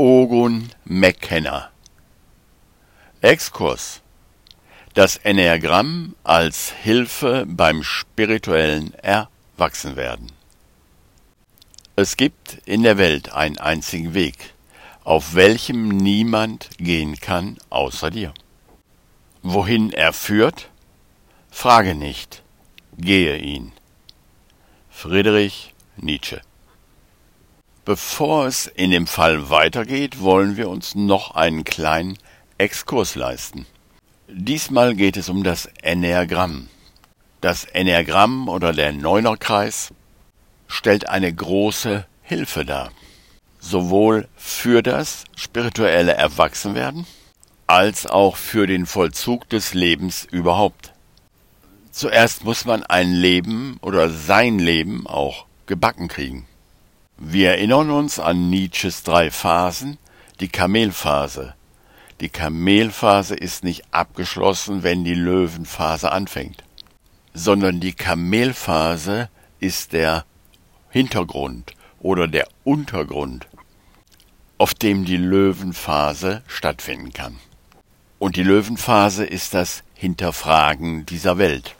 Ogun 0.00 0.70
McKenna 0.84 1.70
Exkurs 3.20 4.00
Das 4.94 5.16
Enneagramm 5.16 6.14
als 6.22 6.70
Hilfe 6.70 7.44
beim 7.48 7.82
spirituellen 7.82 8.94
Erwachsenwerden 8.94 10.30
Es 11.96 12.16
gibt 12.16 12.58
in 12.64 12.84
der 12.84 12.96
Welt 12.96 13.32
einen 13.32 13.58
einzigen 13.58 14.14
Weg, 14.14 14.54
auf 15.02 15.34
welchem 15.34 15.88
niemand 15.88 16.70
gehen 16.78 17.16
kann 17.16 17.58
außer 17.68 18.12
dir. 18.12 18.32
Wohin 19.42 19.92
er 19.92 20.12
führt? 20.12 20.70
Frage 21.50 21.96
nicht, 21.96 22.44
gehe 22.98 23.36
ihn. 23.36 23.72
Friedrich 24.90 25.74
Nietzsche 25.96 26.40
Bevor 27.88 28.46
es 28.46 28.66
in 28.66 28.90
dem 28.90 29.06
Fall 29.06 29.48
weitergeht, 29.48 30.20
wollen 30.20 30.58
wir 30.58 30.68
uns 30.68 30.94
noch 30.94 31.34
einen 31.34 31.64
kleinen 31.64 32.18
Exkurs 32.58 33.14
leisten. 33.14 33.64
Diesmal 34.28 34.94
geht 34.94 35.16
es 35.16 35.30
um 35.30 35.42
das 35.42 35.70
Enneagramm. 35.80 36.68
Das 37.40 37.64
Enneagramm 37.64 38.50
oder 38.50 38.74
der 38.74 38.92
Neunerkreis 38.92 39.94
stellt 40.66 41.08
eine 41.08 41.32
große 41.32 42.04
Hilfe 42.20 42.66
dar, 42.66 42.90
sowohl 43.58 44.28
für 44.36 44.82
das 44.82 45.24
spirituelle 45.34 46.12
Erwachsenwerden 46.12 47.06
als 47.66 48.04
auch 48.04 48.36
für 48.36 48.66
den 48.66 48.84
Vollzug 48.84 49.48
des 49.48 49.72
Lebens 49.72 50.28
überhaupt. 50.30 50.92
Zuerst 51.90 52.44
muss 52.44 52.66
man 52.66 52.82
ein 52.82 53.14
Leben 53.14 53.78
oder 53.80 54.10
sein 54.10 54.58
Leben 54.58 55.06
auch 55.06 55.46
gebacken 55.64 56.08
kriegen. 56.08 56.46
Wir 57.20 57.50
erinnern 57.50 57.90
uns 57.90 58.20
an 58.20 58.48
Nietzsches 58.48 59.02
drei 59.02 59.32
Phasen, 59.32 59.98
die 60.38 60.46
Kamelphase. 60.46 61.54
Die 62.20 62.28
Kamelphase 62.28 63.34
ist 63.34 63.64
nicht 63.64 63.82
abgeschlossen, 63.90 64.84
wenn 64.84 65.02
die 65.02 65.14
Löwenphase 65.14 66.12
anfängt, 66.12 66.62
sondern 67.34 67.80
die 67.80 67.92
Kamelphase 67.92 69.30
ist 69.58 69.94
der 69.94 70.26
Hintergrund 70.90 71.74
oder 71.98 72.28
der 72.28 72.46
Untergrund, 72.62 73.48
auf 74.56 74.72
dem 74.72 75.04
die 75.04 75.16
Löwenphase 75.16 76.42
stattfinden 76.46 77.12
kann. 77.12 77.40
Und 78.20 78.36
die 78.36 78.44
Löwenphase 78.44 79.24
ist 79.24 79.54
das 79.54 79.82
Hinterfragen 79.94 81.04
dieser 81.04 81.36
Welt. 81.36 81.74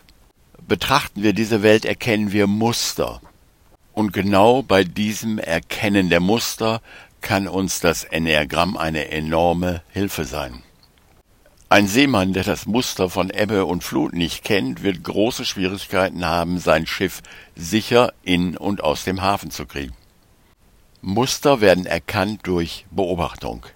Betrachten 0.66 1.22
wir 1.22 1.32
diese 1.32 1.62
Welt, 1.62 1.84
erkennen 1.84 2.32
wir 2.32 2.48
Muster, 2.48 3.20
und 3.98 4.12
genau 4.12 4.62
bei 4.62 4.84
diesem 4.84 5.40
Erkennen 5.40 6.08
der 6.08 6.20
Muster 6.20 6.80
kann 7.20 7.48
uns 7.48 7.80
das 7.80 8.04
Enneagramm 8.04 8.76
eine 8.76 9.10
enorme 9.10 9.82
Hilfe 9.88 10.24
sein. 10.24 10.62
Ein 11.68 11.88
Seemann, 11.88 12.32
der 12.32 12.44
das 12.44 12.66
Muster 12.66 13.10
von 13.10 13.28
Ebbe 13.28 13.64
und 13.64 13.82
Flut 13.82 14.12
nicht 14.12 14.44
kennt, 14.44 14.84
wird 14.84 15.02
große 15.02 15.44
Schwierigkeiten 15.44 16.24
haben, 16.24 16.60
sein 16.60 16.86
Schiff 16.86 17.22
sicher 17.56 18.12
in 18.22 18.56
und 18.56 18.84
aus 18.84 19.02
dem 19.02 19.20
Hafen 19.20 19.50
zu 19.50 19.66
kriegen. 19.66 19.96
Muster 21.02 21.60
werden 21.60 21.84
erkannt 21.84 22.42
durch 22.44 22.86
Beobachtung. 22.92 23.66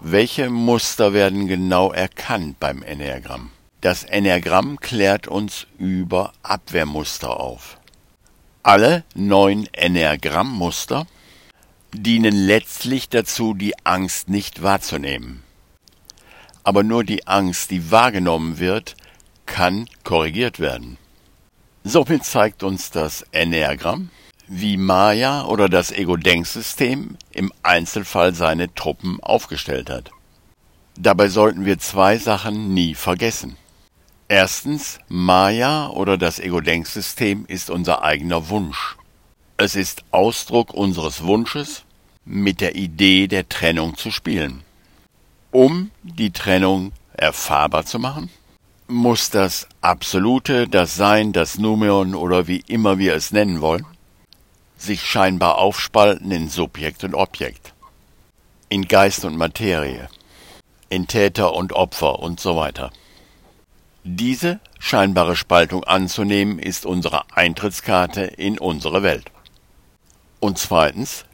Welche 0.00 0.50
Muster 0.50 1.12
werden 1.12 1.46
genau 1.46 1.92
erkannt 1.92 2.58
beim 2.58 2.82
Enneagramm? 2.82 3.52
Das 3.80 4.02
Enneagramm 4.02 4.80
klärt 4.80 5.28
uns 5.28 5.68
über 5.78 6.32
Abwehrmuster 6.42 7.38
auf. 7.38 7.78
Alle 8.66 9.04
neun 9.14 9.68
Enneagrammmuster 9.72 11.06
dienen 11.92 12.34
letztlich 12.34 13.10
dazu, 13.10 13.52
die 13.52 13.74
Angst 13.84 14.30
nicht 14.30 14.62
wahrzunehmen. 14.62 15.42
Aber 16.62 16.82
nur 16.82 17.04
die 17.04 17.26
Angst, 17.26 17.70
die 17.70 17.90
wahrgenommen 17.90 18.58
wird, 18.58 18.96
kann 19.44 19.86
korrigiert 20.02 20.60
werden. 20.60 20.96
Somit 21.84 22.24
zeigt 22.24 22.62
uns 22.62 22.90
das 22.90 23.26
Enneagramm, 23.32 24.08
wie 24.48 24.78
Maya 24.78 25.44
oder 25.44 25.68
das 25.68 25.92
Ego-Denksystem 25.92 27.18
im 27.32 27.52
Einzelfall 27.62 28.32
seine 28.32 28.74
Truppen 28.74 29.20
aufgestellt 29.20 29.90
hat. 29.90 30.10
Dabei 30.98 31.28
sollten 31.28 31.66
wir 31.66 31.78
zwei 31.78 32.16
Sachen 32.16 32.72
nie 32.72 32.94
vergessen. 32.94 33.58
Erstens, 34.28 34.98
Maya 35.08 35.88
oder 35.88 36.16
das 36.16 36.38
Ego-Denksystem 36.38 37.44
ist 37.46 37.68
unser 37.68 38.02
eigener 38.02 38.48
Wunsch. 38.48 38.96
Es 39.58 39.76
ist 39.76 40.02
Ausdruck 40.12 40.72
unseres 40.72 41.24
Wunsches, 41.24 41.84
mit 42.24 42.62
der 42.62 42.74
Idee 42.74 43.28
der 43.28 43.48
Trennung 43.48 43.96
zu 43.96 44.10
spielen. 44.10 44.62
Um 45.50 45.90
die 46.02 46.30
Trennung 46.30 46.92
erfahrbar 47.12 47.84
zu 47.84 47.98
machen, 47.98 48.30
muss 48.88 49.28
das 49.28 49.68
Absolute, 49.82 50.68
das 50.68 50.96
Sein, 50.96 51.32
das 51.32 51.58
Numeon 51.58 52.14
oder 52.14 52.48
wie 52.48 52.64
immer 52.66 52.98
wir 52.98 53.14
es 53.14 53.30
nennen 53.30 53.60
wollen, 53.60 53.86
sich 54.78 55.02
scheinbar 55.02 55.58
aufspalten 55.58 56.30
in 56.30 56.48
Subjekt 56.48 57.04
und 57.04 57.14
Objekt, 57.14 57.74
in 58.70 58.88
Geist 58.88 59.24
und 59.24 59.36
Materie, 59.36 60.08
in 60.88 61.06
Täter 61.06 61.54
und 61.54 61.74
Opfer 61.74 62.18
und 62.20 62.40
so 62.40 62.56
weiter. 62.56 62.90
Diese 64.06 64.60
scheinbare 64.78 65.34
Spaltung 65.34 65.82
anzunehmen, 65.84 66.58
ist 66.58 66.84
unsere 66.84 67.22
Eintrittskarte 67.34 68.20
in 68.20 68.58
unsere 68.58 69.02
Welt. 69.02 69.30
Und 70.40 70.58
zweitens, 70.58 71.24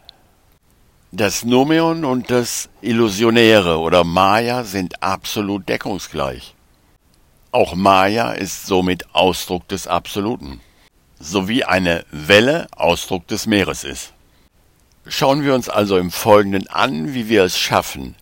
das 1.10 1.44
Nomeon 1.44 2.04
und 2.04 2.30
das 2.30 2.69
Illusionäre 2.80 3.80
oder 3.80 4.04
Maya 4.04 4.62
sind 4.62 5.03
absolut 5.03 5.69
deckungsgleich. 5.69 6.54
Auch 7.50 7.75
Maya 7.75 8.34
ist 8.34 8.69
somit 8.69 9.12
Ausdruck 9.16 9.66
des 9.66 9.88
Absoluten, 9.88 10.60
sowie 11.19 11.64
eine 11.64 12.04
Welle 12.12 12.69
Ausdruck 12.76 13.26
des 13.26 13.48
Meeres 13.48 13.82
ist. 13.82 14.12
Schauen 15.09 15.42
wir 15.42 15.56
uns 15.56 15.69
also 15.69 15.98
im 15.98 16.12
Folgenden 16.12 16.69
an, 16.69 17.14
wie 17.14 17.28
wir 17.28 17.42
es 17.42 17.59
schaffen, 17.59 18.14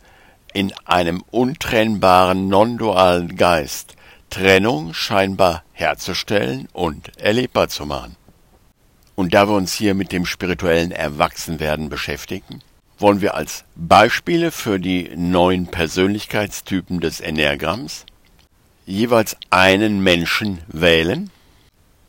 in 0.54 0.72
einem 0.87 1.22
untrennbaren 1.31 2.48
non-dualen 2.48 3.37
Geist 3.37 3.97
Trennung 4.31 4.94
scheinbar 4.94 5.62
herzustellen 5.72 6.69
und 6.72 7.16
erlebbar 7.19 7.69
zu 7.69 7.87
machen. 7.87 8.16
Und 9.15 9.34
da 9.34 9.49
wir 9.49 9.55
uns 9.55 9.72
hier 9.72 9.94
mit 9.94 10.12
dem 10.12 10.27
spirituellen 10.27 10.93
Erwachsenwerden 10.93 11.89
beschäftigen, 11.89 12.61
wollen 12.99 13.21
wir 13.21 13.34
als 13.34 13.65
Beispiele 13.75 14.50
für 14.50 14.78
die 14.78 15.11
neuen 15.17 15.67
Persönlichkeitstypen 15.67 17.00
des 17.00 17.21
Enneagramms 17.21 18.05
jeweils 18.87 19.37
einen 19.50 20.03
Menschen 20.03 20.61
wählen, 20.69 21.31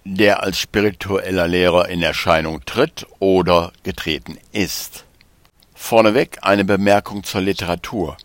der 0.04 0.42
als 0.44 0.60
spiritueller 0.60 1.48
Lehrer 1.48 1.90
in 1.90 2.02
Erscheinung 2.02 2.64
tritt 2.66 3.06
oder 3.20 3.72
getreten 3.84 4.38
ist. 4.52 5.06
Vorneweg 5.76 6.40
eine 6.42 6.66
Bemerkung 6.66 7.24
zur 7.24 7.42
Literatur. 7.42 8.18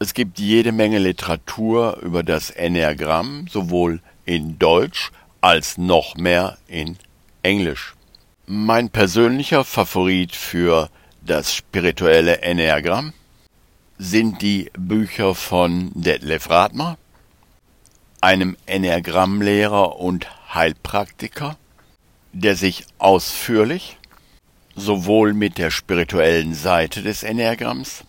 Es 0.00 0.12
gibt 0.12 0.40
jede 0.40 0.72
Menge 0.72 0.98
Literatur 0.98 1.98
über 2.02 2.22
das 2.22 2.50
Enneagramm, 2.50 3.46
sowohl 3.48 4.00
in 4.24 4.58
Deutsch 4.58 5.12
als 5.40 5.78
noch 5.78 6.16
mehr 6.16 6.58
in 6.66 6.96
Englisch. 7.42 7.94
Mein 8.46 8.90
persönlicher 8.90 9.64
Favorit 9.64 10.34
für 10.34 10.90
das 11.22 11.54
spirituelle 11.54 12.42
Enneagramm 12.42 13.12
sind 13.96 14.42
die 14.42 14.70
Bücher 14.76 15.34
von 15.34 15.92
Detlef 15.94 16.50
Radmer, 16.50 16.98
einem 18.20 18.56
Enneagrammlehrer 18.66 20.00
und 20.00 20.26
Heilpraktiker, 20.52 21.56
der 22.32 22.56
sich 22.56 22.84
ausführlich 22.98 23.96
sowohl 24.74 25.34
mit 25.34 25.56
der 25.58 25.70
spirituellen 25.70 26.52
Seite 26.54 27.02
des 27.02 27.22
Enneagramms 27.22 28.04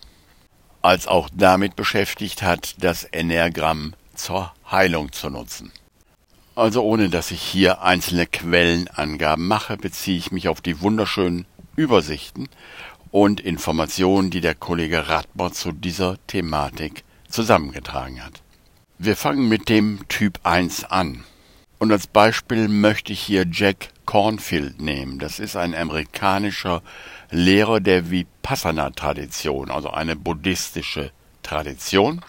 als 0.86 1.08
auch 1.08 1.28
damit 1.34 1.74
beschäftigt 1.74 2.42
hat, 2.42 2.76
das 2.78 3.02
Enneagramm 3.02 3.94
zur 4.14 4.52
Heilung 4.70 5.10
zu 5.10 5.30
nutzen. 5.30 5.72
Also 6.54 6.82
ohne 6.84 7.10
dass 7.10 7.32
ich 7.32 7.42
hier 7.42 7.82
einzelne 7.82 8.26
Quellenangaben 8.26 9.48
mache, 9.48 9.76
beziehe 9.76 10.16
ich 10.16 10.30
mich 10.30 10.48
auf 10.48 10.60
die 10.60 10.80
wunderschönen 10.80 11.44
Übersichten 11.74 12.48
und 13.10 13.40
Informationen, 13.40 14.30
die 14.30 14.40
der 14.40 14.54
Kollege 14.54 15.08
Radmer 15.08 15.52
zu 15.52 15.72
dieser 15.72 16.18
Thematik 16.28 17.02
zusammengetragen 17.28 18.24
hat. 18.24 18.40
Wir 18.98 19.16
fangen 19.16 19.48
mit 19.48 19.68
dem 19.68 20.06
Typ 20.06 20.38
1 20.44 20.84
an. 20.84 21.24
Und 21.78 21.90
als 21.90 22.06
Beispiel 22.06 22.68
möchte 22.68 23.12
ich 23.12 23.20
hier 23.20 23.44
Jack 23.50 23.88
Cornfield 24.06 24.80
nehmen. 24.80 25.18
Das 25.18 25.40
ist 25.40 25.56
ein 25.56 25.74
amerikanischer 25.74 26.80
Lehrer 27.30 27.80
der 27.80 28.10
Vipassana-Tradition, 28.10 29.70
also 29.70 29.90
eine 29.90 30.16
buddhistische 30.16 31.10
Tradition. 31.42 32.22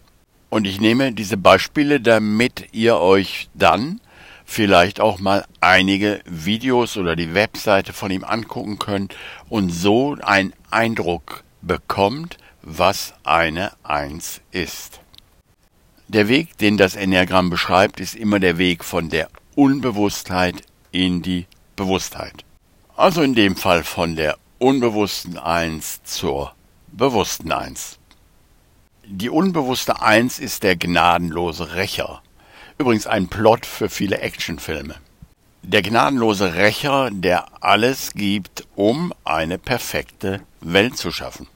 Und 0.50 0.66
ich 0.66 0.80
nehme 0.80 1.12
diese 1.12 1.38
Beispiele, 1.38 2.00
damit 2.00 2.70
ihr 2.72 2.98
euch 2.98 3.50
dann 3.54 4.00
vielleicht 4.46 5.00
auch 5.00 5.20
mal 5.20 5.46
einige 5.60 6.22
Videos 6.26 6.98
oder 6.98 7.16
die 7.16 7.34
Webseite 7.34 7.94
von 7.94 8.12
ihm 8.12 8.24
angucken 8.24 8.80
könnt 8.80 9.16
und 9.50 9.70
so 9.70 10.16
einen 10.22 10.54
Eindruck 10.72 11.44
bekommt, 11.62 12.38
was 12.62 13.14
eine 13.24 13.72
Eins 13.84 14.42
ist. 14.52 15.02
Der 16.08 16.30
Weg, 16.30 16.58
den 16.58 16.78
das 16.78 16.96
Enneagramm 16.96 17.50
beschreibt, 17.50 18.00
ist 18.00 18.16
immer 18.16 18.40
der 18.40 18.58
Weg 18.58 18.86
von 18.86 19.10
der 19.10 19.28
Unbewusstheit 19.56 20.64
in 20.92 21.22
die 21.22 21.46
Bewusstheit. 21.76 22.46
Also 22.96 23.22
in 23.22 23.36
dem 23.36 23.58
Fall 23.58 23.84
von 23.84 24.16
der 24.16 24.38
unbewussten 24.60 25.38
Eins 25.38 26.02
zur 26.04 26.54
bewussten 26.88 27.52
Eins. 27.52 28.00
Die 29.06 29.30
unbewusste 29.30 30.02
Eins 30.02 30.40
ist 30.40 30.64
der 30.64 30.76
gnadenlose 30.76 31.76
Rächer. 31.76 32.22
Übrigens 32.78 33.08
ein 33.08 33.28
Plot 33.28 33.66
für 33.66 33.90
viele 33.90 34.20
Actionfilme. 34.20 34.96
Der 35.64 35.82
gnadenlose 35.82 36.56
Rächer, 36.56 37.10
der 37.12 37.64
alles 37.64 38.14
gibt, 38.14 38.66
um 38.76 39.14
eine 39.24 39.58
perfekte 39.58 40.42
Welt 40.62 40.98
zu 40.98 41.12
schaffen. 41.12 41.48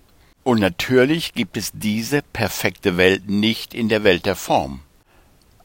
Und 0.44 0.60
natürlich 0.60 1.34
gibt 1.34 1.58
es 1.58 1.72
diese 1.74 2.22
perfekte 2.22 2.98
Welt 2.98 3.30
nicht 3.30 3.74
in 3.74 3.90
der 3.90 4.04
Welt 4.04 4.26
der 4.26 4.36
Form. 4.36 4.82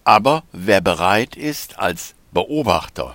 Aber 0.04 0.42
wer 0.52 0.80
bereit 0.80 1.34
ist, 1.36 1.78
als 1.78 2.14
Beobachter 2.32 3.12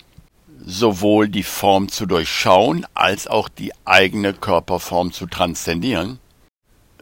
sowohl 0.63 1.27
die 1.27 1.43
Form 1.43 1.89
zu 1.89 2.05
durchschauen 2.05 2.85
als 2.93 3.27
auch 3.27 3.49
die 3.49 3.71
eigene 3.85 4.33
Körperform 4.33 5.11
zu 5.11 5.25
transzendieren, 5.25 6.19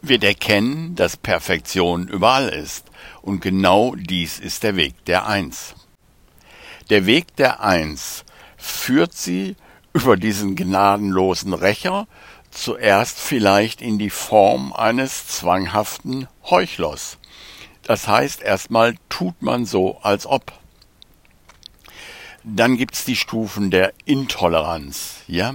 wird 0.02 0.24
erkennen, 0.24 0.94
dass 0.94 1.16
Perfektion 1.16 2.08
überall 2.08 2.48
ist, 2.48 2.86
und 3.22 3.40
genau 3.40 3.94
dies 3.94 4.38
ist 4.38 4.62
der 4.62 4.76
Weg 4.76 5.04
der 5.04 5.26
Eins. 5.26 5.74
Der 6.88 7.06
Weg 7.06 7.36
der 7.36 7.60
Eins 7.60 8.24
führt 8.56 9.14
sie 9.14 9.56
über 9.92 10.16
diesen 10.16 10.56
gnadenlosen 10.56 11.52
Rächer 11.52 12.06
zuerst 12.50 13.18
vielleicht 13.18 13.80
in 13.80 13.98
die 13.98 14.10
Form 14.10 14.72
eines 14.72 15.26
zwanghaften 15.26 16.28
Heuchlers. 16.44 17.18
Das 17.82 18.08
heißt, 18.08 18.42
erstmal 18.42 18.96
tut 19.08 19.42
man 19.42 19.66
so, 19.66 19.98
als 20.02 20.26
ob. 20.26 20.52
Dann 22.42 22.76
gibt's 22.76 23.04
die 23.04 23.16
Stufen 23.16 23.70
der 23.70 23.92
Intoleranz, 24.06 25.16
ja, 25.26 25.52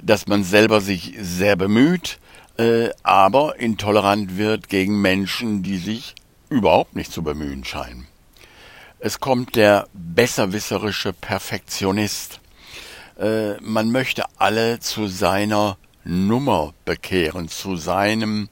dass 0.00 0.26
man 0.26 0.42
selber 0.42 0.80
sich 0.80 1.14
sehr 1.20 1.56
bemüht, 1.56 2.18
äh, 2.58 2.90
aber 3.02 3.60
intolerant 3.60 4.36
wird 4.36 4.68
gegen 4.68 5.00
Menschen, 5.00 5.62
die 5.62 5.78
sich 5.78 6.14
überhaupt 6.48 6.96
nicht 6.96 7.12
zu 7.12 7.22
bemühen 7.22 7.64
scheinen. 7.64 8.06
Es 8.98 9.20
kommt 9.20 9.56
der 9.56 9.88
besserwisserische 9.92 11.12
Perfektionist. 11.12 12.40
Äh, 13.20 13.60
man 13.60 13.92
möchte 13.92 14.24
alle 14.38 14.80
zu 14.80 15.06
seiner 15.06 15.76
Nummer 16.04 16.72
bekehren, 16.84 17.48
zu 17.48 17.76
seinem 17.76 18.48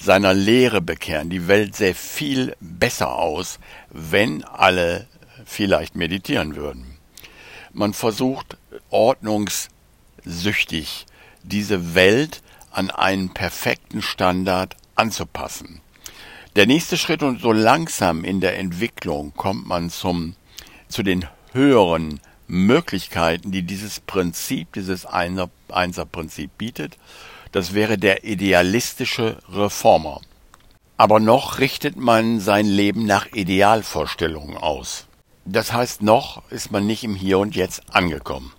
seiner 0.00 0.34
Lehre 0.34 0.80
bekehren. 0.80 1.30
Die 1.30 1.48
Welt 1.48 1.74
sähe 1.76 1.94
viel 1.94 2.54
besser 2.60 3.16
aus, 3.16 3.58
wenn 3.90 4.44
alle 4.44 5.06
vielleicht 5.44 5.96
meditieren 5.96 6.56
würden. 6.56 6.93
Man 7.74 7.92
versucht 7.92 8.56
ordnungssüchtig 8.90 11.04
diese 11.42 11.94
Welt 11.96 12.40
an 12.70 12.90
einen 12.90 13.34
perfekten 13.34 14.00
Standard 14.00 14.76
anzupassen. 14.94 15.80
Der 16.54 16.66
nächste 16.66 16.96
Schritt 16.96 17.24
und 17.24 17.40
so 17.40 17.50
langsam 17.50 18.22
in 18.22 18.40
der 18.40 18.56
Entwicklung 18.58 19.34
kommt 19.34 19.66
man 19.66 19.90
zum, 19.90 20.36
zu 20.88 21.02
den 21.02 21.26
höheren 21.52 22.20
Möglichkeiten, 22.46 23.50
die 23.50 23.64
dieses 23.64 23.98
Prinzip, 23.98 24.72
dieses 24.74 25.04
Einser, 25.04 25.50
Einserprinzip 25.68 26.56
bietet. 26.56 26.96
Das 27.50 27.74
wäre 27.74 27.98
der 27.98 28.22
idealistische 28.22 29.38
Reformer. 29.48 30.20
Aber 30.96 31.18
noch 31.18 31.58
richtet 31.58 31.96
man 31.96 32.38
sein 32.38 32.66
Leben 32.66 33.04
nach 33.04 33.26
Idealvorstellungen 33.32 34.56
aus. 34.56 35.08
Das 35.46 35.72
heißt, 35.72 36.02
noch 36.02 36.42
ist 36.50 36.70
man 36.70 36.86
nicht 36.86 37.04
im 37.04 37.14
Hier 37.14 37.38
und 37.38 37.54
Jetzt 37.54 37.94
angekommen. 37.94 38.52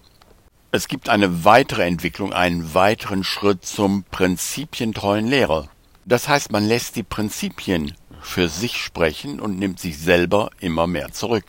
Es 0.71 0.87
gibt 0.87 1.09
eine 1.09 1.45
weitere 1.45 1.83
Entwicklung, 1.83 2.33
einen 2.33 2.73
weiteren 2.73 3.23
Schritt 3.23 3.65
zum 3.65 4.03
prinzipientreuen 4.11 5.25
Lehrer. 5.25 5.67
Das 6.05 6.27
heißt, 6.27 6.51
man 6.51 6.67
lässt 6.67 6.95
die 6.95 7.03
Prinzipien 7.03 7.95
für 8.21 8.49
sich 8.49 8.77
sprechen 8.77 9.39
und 9.39 9.57
nimmt 9.57 9.79
sich 9.79 9.97
selber 9.97 10.51
immer 10.59 10.85
mehr 10.85 11.11
zurück. 11.11 11.45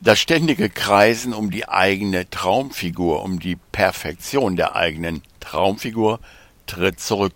Das 0.00 0.20
ständige 0.20 0.70
Kreisen 0.70 1.34
um 1.34 1.50
die 1.50 1.68
eigene 1.68 2.30
Traumfigur, 2.30 3.22
um 3.24 3.40
die 3.40 3.56
Perfektion 3.56 4.56
der 4.56 4.76
eigenen 4.76 5.22
Traumfigur 5.40 6.20
tritt 6.66 7.00
zurück. 7.00 7.34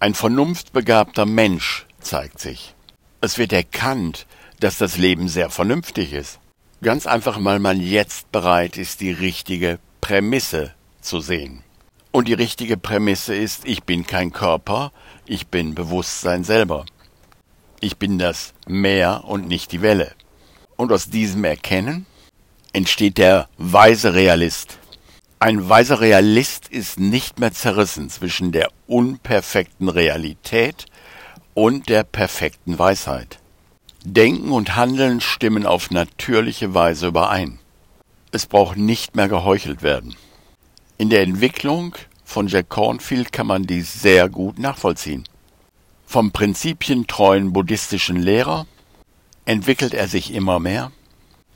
Ein 0.00 0.14
vernunftbegabter 0.14 1.24
Mensch 1.24 1.86
zeigt 2.00 2.40
sich. 2.40 2.74
Es 3.20 3.38
wird 3.38 3.52
erkannt, 3.52 4.26
dass 4.62 4.78
das 4.78 4.96
Leben 4.96 5.28
sehr 5.28 5.50
vernünftig 5.50 6.12
ist. 6.12 6.38
Ganz 6.82 7.06
einfach, 7.06 7.42
weil 7.42 7.58
man 7.58 7.80
jetzt 7.80 8.30
bereit 8.30 8.76
ist, 8.76 9.00
die 9.00 9.12
richtige 9.12 9.78
Prämisse 10.00 10.72
zu 11.00 11.20
sehen. 11.20 11.64
Und 12.12 12.28
die 12.28 12.34
richtige 12.34 12.76
Prämisse 12.76 13.34
ist, 13.34 13.66
ich 13.66 13.82
bin 13.84 14.06
kein 14.06 14.32
Körper, 14.32 14.92
ich 15.26 15.48
bin 15.48 15.74
Bewusstsein 15.74 16.44
selber. 16.44 16.84
Ich 17.80 17.96
bin 17.96 18.18
das 18.18 18.54
Meer 18.68 19.24
und 19.26 19.48
nicht 19.48 19.72
die 19.72 19.82
Welle. 19.82 20.12
Und 20.76 20.92
aus 20.92 21.10
diesem 21.10 21.42
Erkennen 21.44 22.06
entsteht 22.72 23.18
der 23.18 23.48
weise 23.58 24.14
Realist. 24.14 24.78
Ein 25.40 25.68
weiser 25.68 26.00
Realist 26.00 26.68
ist 26.68 27.00
nicht 27.00 27.40
mehr 27.40 27.52
zerrissen 27.52 28.10
zwischen 28.10 28.52
der 28.52 28.68
unperfekten 28.86 29.88
Realität 29.88 30.86
und 31.54 31.88
der 31.88 32.04
perfekten 32.04 32.78
Weisheit. 32.78 33.41
Denken 34.04 34.50
und 34.50 34.74
Handeln 34.74 35.20
stimmen 35.20 35.64
auf 35.64 35.92
natürliche 35.92 36.74
Weise 36.74 37.06
überein. 37.06 37.60
Es 38.32 38.46
braucht 38.46 38.76
nicht 38.76 39.14
mehr 39.14 39.28
geheuchelt 39.28 39.82
werden. 39.82 40.16
In 40.98 41.08
der 41.08 41.22
Entwicklung 41.22 41.94
von 42.24 42.48
Jack 42.48 42.68
Cornfield 42.68 43.32
kann 43.32 43.46
man 43.46 43.62
dies 43.62 43.92
sehr 44.00 44.28
gut 44.28 44.58
nachvollziehen. 44.58 45.22
Vom 46.04 46.32
prinzipientreuen 46.32 47.52
buddhistischen 47.52 48.16
Lehrer 48.16 48.66
entwickelt 49.44 49.94
er 49.94 50.08
sich 50.08 50.34
immer 50.34 50.58
mehr 50.58 50.90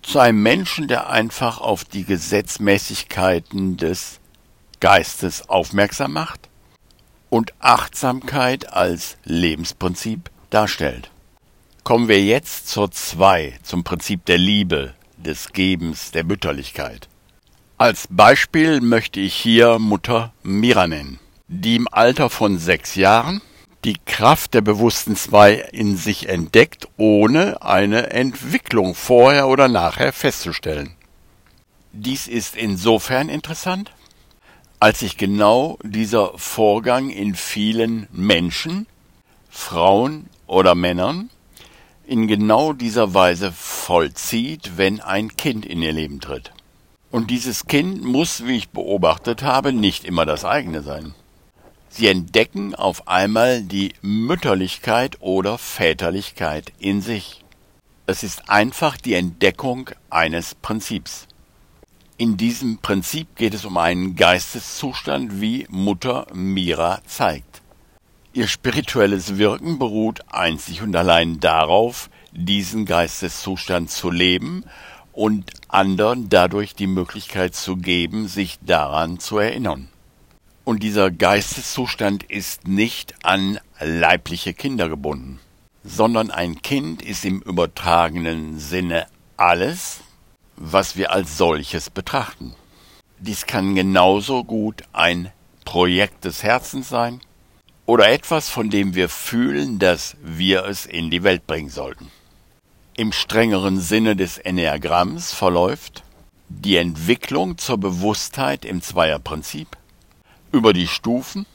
zu 0.02 0.20
einem 0.20 0.40
Menschen, 0.40 0.86
der 0.86 1.10
einfach 1.10 1.60
auf 1.60 1.84
die 1.84 2.04
Gesetzmäßigkeiten 2.04 3.76
des 3.76 4.20
Geistes 4.78 5.48
aufmerksam 5.48 6.12
macht 6.12 6.48
und 7.28 7.54
Achtsamkeit 7.58 8.72
als 8.72 9.16
Lebensprinzip 9.24 10.30
darstellt. 10.50 11.10
Kommen 11.86 12.08
wir 12.08 12.20
jetzt 12.20 12.66
zur 12.66 12.90
zwei, 12.90 13.56
zum 13.62 13.84
Prinzip 13.84 14.24
der 14.24 14.38
Liebe, 14.38 14.94
des 15.18 15.52
Gebens, 15.52 16.10
der 16.10 16.24
Mütterlichkeit. 16.24 17.08
Als 17.78 18.08
Beispiel 18.10 18.80
möchte 18.80 19.20
ich 19.20 19.36
hier 19.36 19.78
Mutter 19.78 20.32
Mira 20.42 20.88
nennen, 20.88 21.20
die 21.46 21.76
im 21.76 21.86
Alter 21.88 22.28
von 22.28 22.58
sechs 22.58 22.96
Jahren 22.96 23.40
die 23.84 23.94
Kraft 24.04 24.54
der 24.54 24.62
bewussten 24.62 25.14
Zwei 25.14 25.64
in 25.70 25.96
sich 25.96 26.28
entdeckt, 26.28 26.88
ohne 26.96 27.62
eine 27.62 28.10
Entwicklung 28.10 28.96
vorher 28.96 29.46
oder 29.46 29.68
nachher 29.68 30.12
festzustellen. 30.12 30.96
Dies 31.92 32.26
ist 32.26 32.56
insofern 32.56 33.28
interessant, 33.28 33.92
als 34.80 34.98
sich 34.98 35.16
genau 35.16 35.78
dieser 35.84 36.36
Vorgang 36.36 37.10
in 37.10 37.36
vielen 37.36 38.08
Menschen, 38.10 38.88
Frauen 39.48 40.28
oder 40.48 40.74
Männern 40.74 41.30
in 42.06 42.28
genau 42.28 42.72
dieser 42.72 43.14
Weise 43.14 43.52
vollzieht, 43.52 44.72
wenn 44.76 45.00
ein 45.00 45.36
Kind 45.36 45.66
in 45.66 45.82
ihr 45.82 45.92
Leben 45.92 46.20
tritt. 46.20 46.52
Und 47.10 47.30
dieses 47.30 47.66
Kind 47.66 48.04
muss, 48.04 48.46
wie 48.46 48.56
ich 48.56 48.68
beobachtet 48.68 49.42
habe, 49.42 49.72
nicht 49.72 50.04
immer 50.04 50.26
das 50.26 50.44
eigene 50.44 50.82
sein. 50.82 51.14
Sie 51.88 52.08
entdecken 52.08 52.74
auf 52.74 53.08
einmal 53.08 53.62
die 53.62 53.94
Mütterlichkeit 54.02 55.16
oder 55.20 55.56
Väterlichkeit 55.56 56.72
in 56.78 57.00
sich. 57.00 57.42
Es 58.06 58.22
ist 58.22 58.50
einfach 58.50 58.96
die 58.98 59.14
Entdeckung 59.14 59.90
eines 60.10 60.54
Prinzips. 60.54 61.26
In 62.18 62.36
diesem 62.36 62.78
Prinzip 62.78 63.34
geht 63.36 63.54
es 63.54 63.64
um 63.64 63.76
einen 63.76 64.14
Geisteszustand, 64.14 65.40
wie 65.40 65.66
Mutter 65.70 66.26
Mira 66.32 67.00
zeigt. 67.06 67.45
Ihr 68.36 68.48
spirituelles 68.48 69.38
Wirken 69.38 69.78
beruht 69.78 70.20
einzig 70.30 70.82
und 70.82 70.94
allein 70.94 71.40
darauf, 71.40 72.10
diesen 72.32 72.84
Geisteszustand 72.84 73.90
zu 73.90 74.10
leben 74.10 74.64
und 75.14 75.52
anderen 75.68 76.28
dadurch 76.28 76.74
die 76.74 76.86
Möglichkeit 76.86 77.54
zu 77.54 77.78
geben, 77.78 78.28
sich 78.28 78.58
daran 78.60 79.18
zu 79.20 79.38
erinnern. 79.38 79.88
Und 80.64 80.82
dieser 80.82 81.10
Geisteszustand 81.10 82.24
ist 82.24 82.68
nicht 82.68 83.14
an 83.24 83.58
leibliche 83.80 84.52
Kinder 84.52 84.90
gebunden, 84.90 85.40
sondern 85.82 86.30
ein 86.30 86.60
Kind 86.60 87.00
ist 87.00 87.24
im 87.24 87.40
übertragenen 87.40 88.58
Sinne 88.58 89.06
alles, 89.38 90.00
was 90.56 90.94
wir 90.98 91.10
als 91.10 91.38
solches 91.38 91.88
betrachten. 91.88 92.52
Dies 93.18 93.46
kann 93.46 93.74
genauso 93.74 94.44
gut 94.44 94.82
ein 94.92 95.32
Projekt 95.64 96.26
des 96.26 96.42
Herzens 96.42 96.90
sein, 96.90 97.22
oder 97.86 98.10
etwas, 98.10 98.50
von 98.50 98.68
dem 98.68 98.94
wir 98.94 99.08
fühlen, 99.08 99.78
dass 99.78 100.16
wir 100.22 100.64
es 100.64 100.86
in 100.86 101.10
die 101.10 101.22
Welt 101.22 101.46
bringen 101.46 101.70
sollten. 101.70 102.10
Im 102.96 103.12
strengeren 103.12 103.80
Sinne 103.80 104.16
des 104.16 104.38
Enneagramms 104.38 105.32
verläuft 105.32 106.02
die 106.48 106.76
Entwicklung 106.76 107.58
zur 107.58 107.78
Bewusstheit 107.78 108.64
im 108.64 108.82
Zweierprinzip 108.82 109.68
über 110.52 110.72
die 110.72 110.86
Stufen 110.86 111.46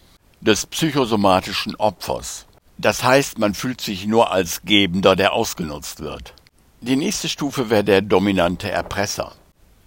des 0.42 0.66
psychosomatischen 0.66 1.76
Opfers. 1.76 2.46
Das 2.78 3.04
heißt, 3.04 3.38
man 3.38 3.54
fühlt 3.54 3.80
sich 3.80 4.08
nur 4.08 4.32
als 4.32 4.64
Gebender, 4.64 5.16
der 5.16 5.34
ausgenutzt 5.34 6.00
wird. 6.00 6.34
Die 6.82 6.96
nächste 6.96 7.30
Stufe 7.30 7.70
wäre 7.70 7.84
der 7.84 8.02
dominante 8.02 8.72
Erpresser. 8.72 9.34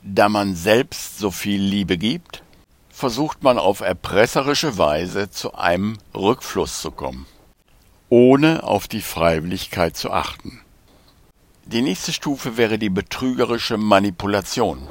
Da 0.03 0.29
man 0.29 0.55
selbst 0.55 1.19
so 1.19 1.31
viel 1.31 1.61
Liebe 1.61 1.99
gibt, 1.99 2.44
versucht 2.95 3.43
man 3.43 3.59
auf 3.59 3.81
erpresserische 3.81 4.79
Weise 4.79 5.29
zu 5.29 5.55
einem 5.55 5.99
Rückfluss 6.15 6.81
zu 6.81 6.93
kommen, 6.93 7.27
ohne 8.09 8.63
auf 8.63 8.87
die 8.87 9.03
Freiwilligkeit 9.03 9.97
zu 9.97 10.13
achten. 10.13 10.61
Die 11.65 11.83
nächste 11.83 12.13
Stufe 12.13 12.57
wäre 12.57 12.79
die 12.79 12.91
betrügerische 12.91 13.79
Manipulation. 13.79 14.87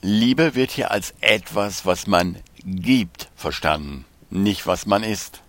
Liebe 0.00 0.54
wird 0.54 0.70
hier 0.70 0.92
als 0.92 1.12
etwas, 1.20 1.84
was 1.84 2.06
man 2.06 2.36
gibt, 2.64 3.30
verstanden, 3.34 4.04
nicht 4.30 4.68
was 4.68 4.86
man 4.86 5.02
ist. 5.02 5.42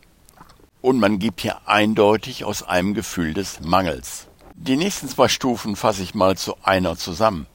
Und 0.82 0.98
man 0.98 1.20
gibt 1.20 1.42
hier 1.42 1.68
eindeutig 1.68 2.46
aus 2.46 2.64
einem 2.64 2.96
Gefühl 2.96 3.36
des 3.36 3.60
Mangels. 3.60 4.28
Die 4.56 4.76
nächsten 4.76 5.08
zwei 5.08 5.28
Stufen 5.28 5.76
fasse 5.76 6.02
ich 6.02 6.16
mal 6.16 6.36
zu 6.36 6.56
einer 6.64 6.98
zusammen. 6.98 7.46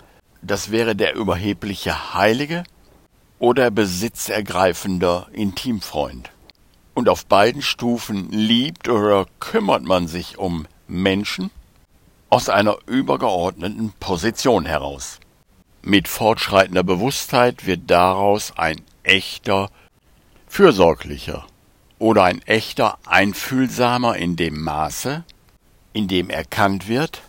Das 0.41 0.71
wäre 0.71 0.95
der 0.95 1.17
überhebliche 1.17 2.15
Heilige 2.15 2.63
oder 3.45 3.71
besitzergreifender 3.71 5.27
Intimfreund. 5.35 6.31
Und 6.95 7.11
auf 7.11 7.27
beiden 7.27 7.61
Stufen 7.61 8.31
liebt 8.31 8.89
oder 8.89 9.27
kümmert 9.39 9.83
man 9.83 10.09
sich 10.09 10.39
um 10.39 10.67
Menschen 10.89 11.51
aus 12.31 12.49
einer 12.49 12.79
übergeordneten 12.87 13.93
Position 14.01 14.65
heraus. 14.65 15.21
Mit 15.83 16.09
fortschreitender 16.09 16.85
Bewusstheit 16.85 17.67
wird 17.67 17.83
daraus 17.91 18.55
ein 18.57 18.81
echter 19.03 19.71
fürsorglicher 20.47 21.45
oder 21.99 22.25
ein 22.25 22.41
echter 22.47 22.97
einfühlsamer 23.05 24.17
in 24.17 24.37
dem 24.37 24.59
Maße, 24.63 25.23
in 25.93 26.09
dem 26.09 26.31
erkannt 26.31 26.89
wird, 26.89 27.21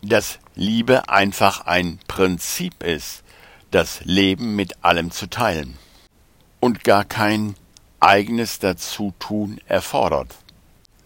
dass 0.00 0.38
Liebe 0.54 1.08
einfach 1.08 1.66
ein 1.66 1.98
Prinzip 2.06 2.84
ist, 2.84 3.24
das 3.70 4.00
Leben 4.04 4.56
mit 4.56 4.84
allem 4.84 5.10
zu 5.10 5.28
teilen 5.28 5.78
und 6.58 6.84
gar 6.84 7.04
kein 7.04 7.54
eigenes 8.00 8.58
Dazutun 8.58 9.60
erfordert. 9.66 10.34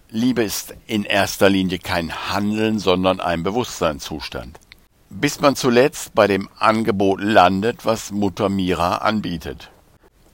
Liebe 0.09 0.43
ist 0.43 0.75
in 0.87 1.05
erster 1.05 1.49
Linie 1.51 1.79
kein 1.79 2.31
Handeln, 2.31 2.79
sondern 2.79 3.21
ein 3.21 3.43
Bewusstseinszustand. 3.43 4.59
Bis 5.11 5.41
man 5.41 5.57
zuletzt 5.57 6.15
bei 6.15 6.27
dem 6.27 6.49
Angebot 6.59 7.21
landet, 7.21 7.85
was 7.85 8.11
Mutter 8.11 8.49
Mira 8.49 8.99
anbietet. 8.99 9.71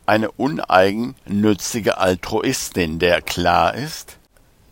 Eine 0.07 0.31
uneigennützige 0.31 1.99
Altruistin, 1.99 2.99
der 2.99 3.23
klar 3.23 3.75
ist, 3.75 4.19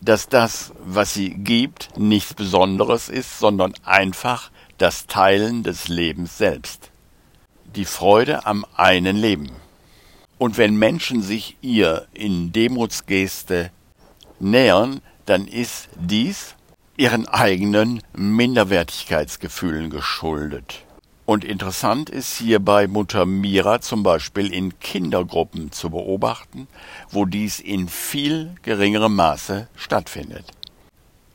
dass 0.01 0.29
das, 0.29 0.73
was 0.83 1.13
sie 1.13 1.31
gibt, 1.31 1.97
nichts 1.97 2.33
Besonderes 2.33 3.09
ist, 3.09 3.39
sondern 3.39 3.73
einfach 3.83 4.51
das 4.77 5.07
Teilen 5.07 5.63
des 5.63 5.87
Lebens 5.87 6.37
selbst 6.37 6.91
die 7.75 7.85
Freude 7.85 8.45
am 8.45 8.65
einen 8.75 9.15
Leben. 9.15 9.49
Und 10.37 10.57
wenn 10.57 10.75
Menschen 10.75 11.21
sich 11.21 11.57
ihr 11.61 12.07
in 12.13 12.51
Demutsgeste 12.51 13.71
nähern, 14.39 15.01
dann 15.25 15.47
ist 15.47 15.89
dies 15.95 16.55
ihren 16.97 17.27
eigenen 17.27 18.01
Minderwertigkeitsgefühlen 18.13 19.89
geschuldet. 19.89 20.83
Und 21.25 21.45
interessant 21.45 22.09
ist 22.09 22.37
hier 22.37 22.59
bei 22.59 22.87
Mutter 22.87 23.25
Mira 23.25 23.81
zum 23.81 24.01
Beispiel 24.01 24.51
in 24.51 24.79
Kindergruppen 24.79 25.71
zu 25.71 25.91
beobachten, 25.91 26.67
wo 27.11 27.25
dies 27.25 27.59
in 27.59 27.87
viel 27.87 28.55
geringerem 28.63 29.15
Maße 29.15 29.67
stattfindet. 29.75 30.45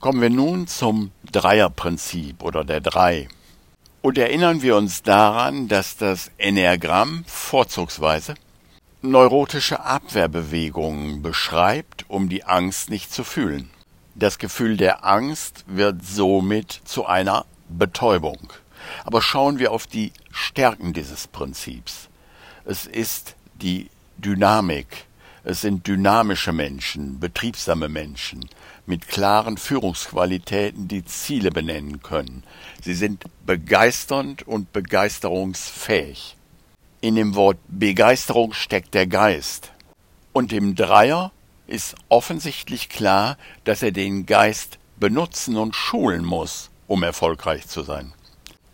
Kommen 0.00 0.20
wir 0.20 0.30
nun 0.30 0.66
zum 0.66 1.12
Dreierprinzip 1.30 2.42
oder 2.42 2.64
der 2.64 2.80
Drei. 2.80 3.28
Und 4.04 4.18
erinnern 4.18 4.60
wir 4.60 4.76
uns 4.76 5.02
daran, 5.02 5.66
dass 5.66 5.96
das 5.96 6.30
Enneagramm 6.36 7.24
vorzugsweise 7.26 8.34
neurotische 9.00 9.80
Abwehrbewegungen 9.80 11.22
beschreibt, 11.22 12.04
um 12.08 12.28
die 12.28 12.44
Angst 12.44 12.90
nicht 12.90 13.10
zu 13.10 13.24
fühlen. 13.24 13.70
Das 14.14 14.38
Gefühl 14.38 14.76
der 14.76 15.06
Angst 15.06 15.64
wird 15.66 16.04
somit 16.04 16.82
zu 16.84 17.06
einer 17.06 17.46
Betäubung. 17.70 18.52
Aber 19.06 19.22
schauen 19.22 19.58
wir 19.58 19.72
auf 19.72 19.86
die 19.86 20.12
Stärken 20.30 20.92
dieses 20.92 21.26
Prinzips. 21.26 22.10
Es 22.66 22.84
ist 22.84 23.36
die 23.54 23.88
Dynamik, 24.18 25.06
es 25.44 25.62
sind 25.62 25.86
dynamische 25.86 26.52
Menschen, 26.52 27.20
betriebsame 27.20 27.88
Menschen 27.88 28.50
mit 28.86 29.08
klaren 29.08 29.56
Führungsqualitäten, 29.56 30.88
die 30.88 31.04
Ziele 31.04 31.50
benennen 31.50 32.02
können. 32.02 32.44
Sie 32.82 32.94
sind 32.94 33.24
begeisternd 33.46 34.46
und 34.46 34.72
begeisterungsfähig. 34.72 36.36
In 37.00 37.14
dem 37.14 37.34
Wort 37.34 37.58
Begeisterung 37.68 38.52
steckt 38.52 38.94
der 38.94 39.06
Geist. 39.06 39.72
Und 40.32 40.52
im 40.52 40.74
Dreier 40.74 41.32
ist 41.66 41.94
offensichtlich 42.08 42.88
klar, 42.88 43.38
dass 43.64 43.82
er 43.82 43.92
den 43.92 44.26
Geist 44.26 44.78
benutzen 44.96 45.56
und 45.56 45.74
schulen 45.74 46.24
muss, 46.24 46.70
um 46.86 47.02
erfolgreich 47.02 47.66
zu 47.66 47.82
sein. 47.82 48.12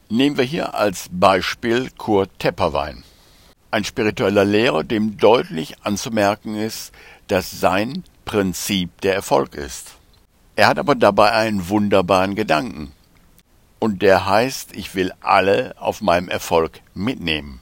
Nehmen 0.09 0.37
wir 0.37 0.45
hier 0.45 0.75
als 0.75 1.09
Beispiel 1.11 1.91
Kurt 1.97 2.31
Tepperwein 2.39 3.05
ein 3.71 3.85
spiritueller 3.85 4.45
Lehrer, 4.45 4.85
dem 4.85 5.17
deutlich 5.17 5.77
anzumerken 5.83 6.57
ist, 6.57 6.93
dass 7.29 7.61
sein 7.61 8.05
Prinzip 8.25 9.01
der 9.01 9.15
Erfolg 9.15 9.55
ist. 9.55 9.97
Er 10.61 10.67
hat 10.67 10.79
aber 10.79 10.95
dabei 10.95 11.33
einen 11.33 11.71
wunderbaren 11.71 12.35
Gedanken. 12.35 12.93
Und 13.79 14.03
der 14.03 14.27
heißt, 14.27 14.77
ich 14.77 14.95
will 14.95 15.11
alle 15.23 15.75
auf 15.79 16.03
meinem 16.03 16.29
Erfolg 16.29 16.83
mitnehmen. 16.93 17.61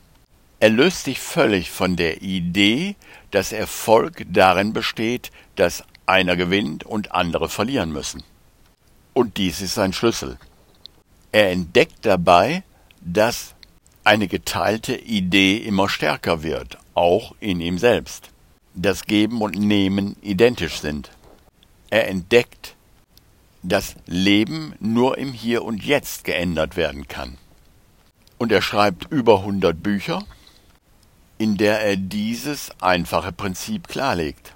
Er 0.58 0.70
löst 0.70 1.04
sich 1.04 1.20
völlig 1.20 1.70
von 1.70 1.94
der 1.94 2.22
Idee, 2.22 2.96
dass 3.30 3.52
Erfolg 3.52 4.26
darin 4.28 4.72
besteht, 4.72 5.30
dass 5.54 5.84
einer 6.06 6.34
gewinnt 6.34 6.82
und 6.82 7.12
andere 7.12 7.48
verlieren 7.48 7.92
müssen. 7.92 8.24
Und 9.14 9.36
dies 9.36 9.60
ist 9.60 9.74
sein 9.74 9.92
Schlüssel. 9.92 10.36
Er 11.30 11.52
entdeckt 11.52 11.98
dabei, 12.04 12.64
dass 13.00 13.54
eine 14.02 14.26
geteilte 14.26 14.96
Idee 14.96 15.58
immer 15.58 15.88
stärker 15.88 16.42
wird, 16.42 16.78
auch 16.94 17.36
in 17.38 17.60
ihm 17.60 17.78
selbst, 17.78 18.30
dass 18.74 19.04
Geben 19.04 19.40
und 19.40 19.54
Nehmen 19.54 20.16
identisch 20.20 20.80
sind. 20.80 21.12
Er 21.90 22.08
entdeckt, 22.08 22.74
dass 23.68 23.94
Leben 24.06 24.74
nur 24.80 25.18
im 25.18 25.32
Hier 25.32 25.64
und 25.64 25.82
Jetzt 25.82 26.24
geändert 26.24 26.76
werden 26.76 27.08
kann. 27.08 27.38
Und 28.38 28.52
er 28.52 28.62
schreibt 28.62 29.10
über 29.10 29.40
100 29.40 29.82
Bücher, 29.82 30.22
in 31.38 31.56
der 31.56 31.80
er 31.80 31.96
dieses 31.96 32.70
einfache 32.80 33.32
Prinzip 33.32 33.88
klarlegt. 33.88 34.54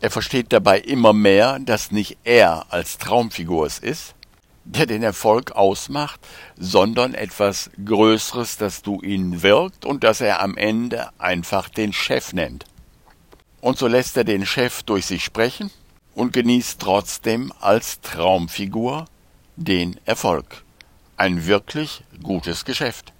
Er 0.00 0.10
versteht 0.10 0.52
dabei 0.52 0.80
immer 0.80 1.12
mehr, 1.12 1.58
dass 1.58 1.90
nicht 1.90 2.18
er 2.24 2.66
als 2.70 2.98
Traumfigur 2.98 3.66
es 3.66 3.78
ist, 3.78 4.14
der 4.64 4.86
den 4.86 5.02
Erfolg 5.02 5.52
ausmacht, 5.52 6.20
sondern 6.58 7.14
etwas 7.14 7.70
Größeres, 7.84 8.56
das 8.56 8.82
du 8.82 9.00
ihn 9.00 9.42
wirkt 9.42 9.84
und 9.84 10.04
das 10.04 10.20
er 10.20 10.42
am 10.42 10.56
Ende 10.56 11.08
einfach 11.18 11.68
den 11.68 11.92
Chef 11.92 12.32
nennt. 12.32 12.64
Und 13.60 13.78
so 13.78 13.86
lässt 13.86 14.16
er 14.16 14.24
den 14.24 14.44
Chef 14.44 14.82
durch 14.82 15.06
sich 15.06 15.24
sprechen 15.24 15.70
und 16.14 16.32
genießt 16.32 16.80
trotzdem 16.80 17.52
als 17.60 18.00
Traumfigur 18.00 19.06
den 19.56 19.98
Erfolg. 20.04 20.64
Ein 21.16 21.46
wirklich 21.46 22.02
gutes 22.22 22.64
Geschäft. 22.64 23.12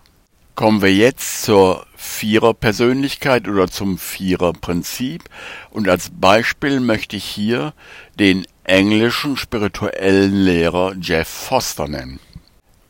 Kommen 0.55 0.83
wir 0.83 0.95
jetzt 0.95 1.43
zur 1.43 1.85
Viererpersönlichkeit 1.97 3.49
oder 3.49 3.69
zum 3.69 3.99
Viererprinzip. 3.99 5.25
Und 5.71 5.89
als 5.89 6.11
Beispiel 6.13 6.79
möchte 6.79 7.17
ich 7.17 7.25
hier 7.25 7.75
den 8.19 8.47
englischen 8.63 9.37
spirituellen 9.37 10.45
Lehrer 10.45 10.95
Jeff 11.01 11.29
Foster 11.29 11.89
nennen. 11.89 12.21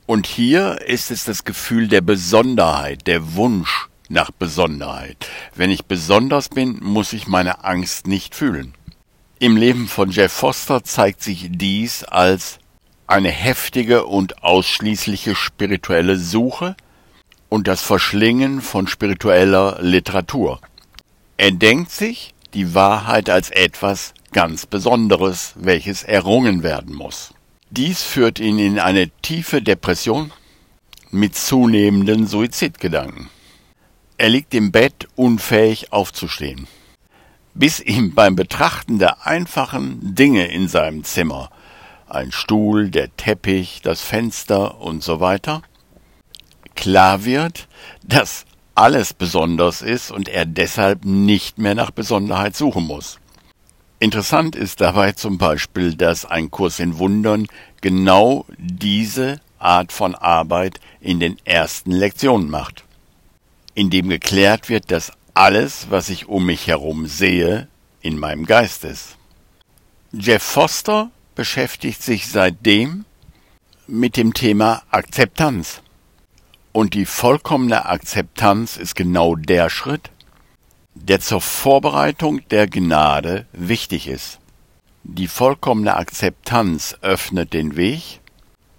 Und 0.06 0.26
hier 0.26 0.82
ist 0.87 1.11
es 1.11 1.25
das 1.25 1.44
Gefühl 1.44 1.88
der 1.88 2.02
Besonderheit, 2.02 3.06
der 3.06 3.34
Wunsch 3.34 3.88
nach 4.11 4.30
Besonderheit. 4.30 5.26
Wenn 5.54 5.70
ich 5.70 5.87
besonders 5.87 6.50
bin, 6.50 6.78
muss 6.82 7.14
ich 7.14 7.26
meine 7.26 7.64
Angst 7.64 8.06
nicht 8.06 8.34
fühlen. 8.34 8.75
Im 9.41 9.57
Leben 9.57 9.88
von 9.88 10.11
Jeff 10.11 10.33
Foster 10.33 10.85
zeigt 10.85 11.21
sich 11.21 11.49
dies 11.50 12.05
als 12.05 12.61
eine 13.09 13.31
heftige 13.31 14.07
und 14.07 14.45
ausschließliche 14.45 15.35
spirituelle 15.35 16.17
Suche 16.19 16.76
und 17.49 17.67
das 17.67 17.83
Verschlingen 17.83 18.61
von 18.61 18.87
spiritueller 18.87 19.79
Literatur. 19.81 20.61
Er 21.37 21.50
denkt 21.50 21.91
sich 21.91 22.33
die 22.55 22.75
Wahrheit 22.75 23.29
als 23.29 23.50
etwas 23.50 24.14
ganz 24.33 24.67
Besonderes, 24.67 25.55
welches 25.57 26.05
errungen 26.05 26.62
werden 26.62 26.95
muss. 26.95 27.35
Dies 27.71 28.05
führt 28.05 28.38
ihn 28.38 28.61
in 28.61 28.79
eine 28.79 29.11
tiefe 29.23 29.61
Depression 29.61 30.31
mit 31.11 31.35
zunehmenden 31.35 32.29
Suizidgedanken. 32.29 33.31
Er 34.17 34.29
liegt 34.29 34.55
im 34.55 34.71
Bett 34.71 35.09
unfähig 35.17 35.93
aufzustehen. 35.93 36.69
Bis 37.54 37.80
ihm 37.80 38.14
beim 38.14 38.37
Betrachten 38.37 38.99
der 38.99 39.26
einfachen 39.26 40.14
Dinge 40.14 40.46
in 40.46 40.68
seinem 40.68 41.04
Zimmer 41.04 41.50
ein 42.08 42.32
Stuhl, 42.32 42.90
der 42.90 43.16
Teppich, 43.16 43.80
das 43.82 44.02
Fenster 44.02 44.80
und 44.80 45.02
so 45.02 45.20
weiter 45.20 45.62
klar 46.75 47.25
wird, 47.25 47.68
dass 48.02 48.44
alles 48.75 49.14
besonders 49.14 49.82
ist 49.82 50.11
und 50.11 50.28
er 50.28 50.44
deshalb 50.44 51.04
nicht 51.04 51.58
mehr 51.58 51.75
nach 51.75 51.90
Besonderheit 51.90 52.56
suchen 52.56 52.84
muss. 52.84 53.18
Interessant 54.00 54.56
ist 54.56 54.80
dabei 54.80 55.12
zum 55.12 55.38
Beispiel, 55.38 55.94
dass 55.94 56.25
ein 56.25 56.50
Kurs 56.50 56.80
in 56.80 56.99
Wundern 56.99 57.46
genau 57.80 58.44
diese 58.58 59.40
Art 59.58 59.92
von 59.92 60.14
Arbeit 60.14 60.80
in 61.00 61.20
den 61.20 61.38
ersten 61.44 61.92
Lektionen 61.92 62.50
macht, 62.50 62.84
indem 63.75 64.08
geklärt 64.08 64.68
wird, 64.68 64.90
dass 64.90 65.12
alles, 65.35 65.88
was 65.91 66.09
ich 66.09 66.29
um 66.29 66.47
mich 66.47 66.67
herum 66.67 67.07
sehe, 67.07 67.69
in 68.00 68.19
meinem 68.19 68.47
Geist 68.47 68.85
ist. 68.85 69.17
Jeff 70.12 70.43
Foster 70.43 71.11
beschäftigt 71.35 72.03
sich 72.03 72.29
seitdem 72.29 73.05
mit 73.87 74.17
dem 74.17 74.33
Thema 74.33 74.83
Akzeptanz. 74.91 75.83
Und 76.73 76.95
die 76.95 77.07
vollkommene 77.07 77.87
Akzeptanz 77.87 78.76
ist 78.76 78.95
genau 78.95 79.35
der 79.37 79.71
Schritt, 79.71 80.11
der 80.95 81.21
zur 81.21 81.41
Vorbereitung 81.41 82.41
der 82.49 82.67
Gnade 82.67 83.47
wichtig 83.53 84.09
ist. 84.09 84.38
Die 85.03 85.29
vollkommene 85.29 85.97
Akzeptanz 85.97 86.97
öffnet 87.03 87.53
den 87.53 87.76
Weg 87.76 88.21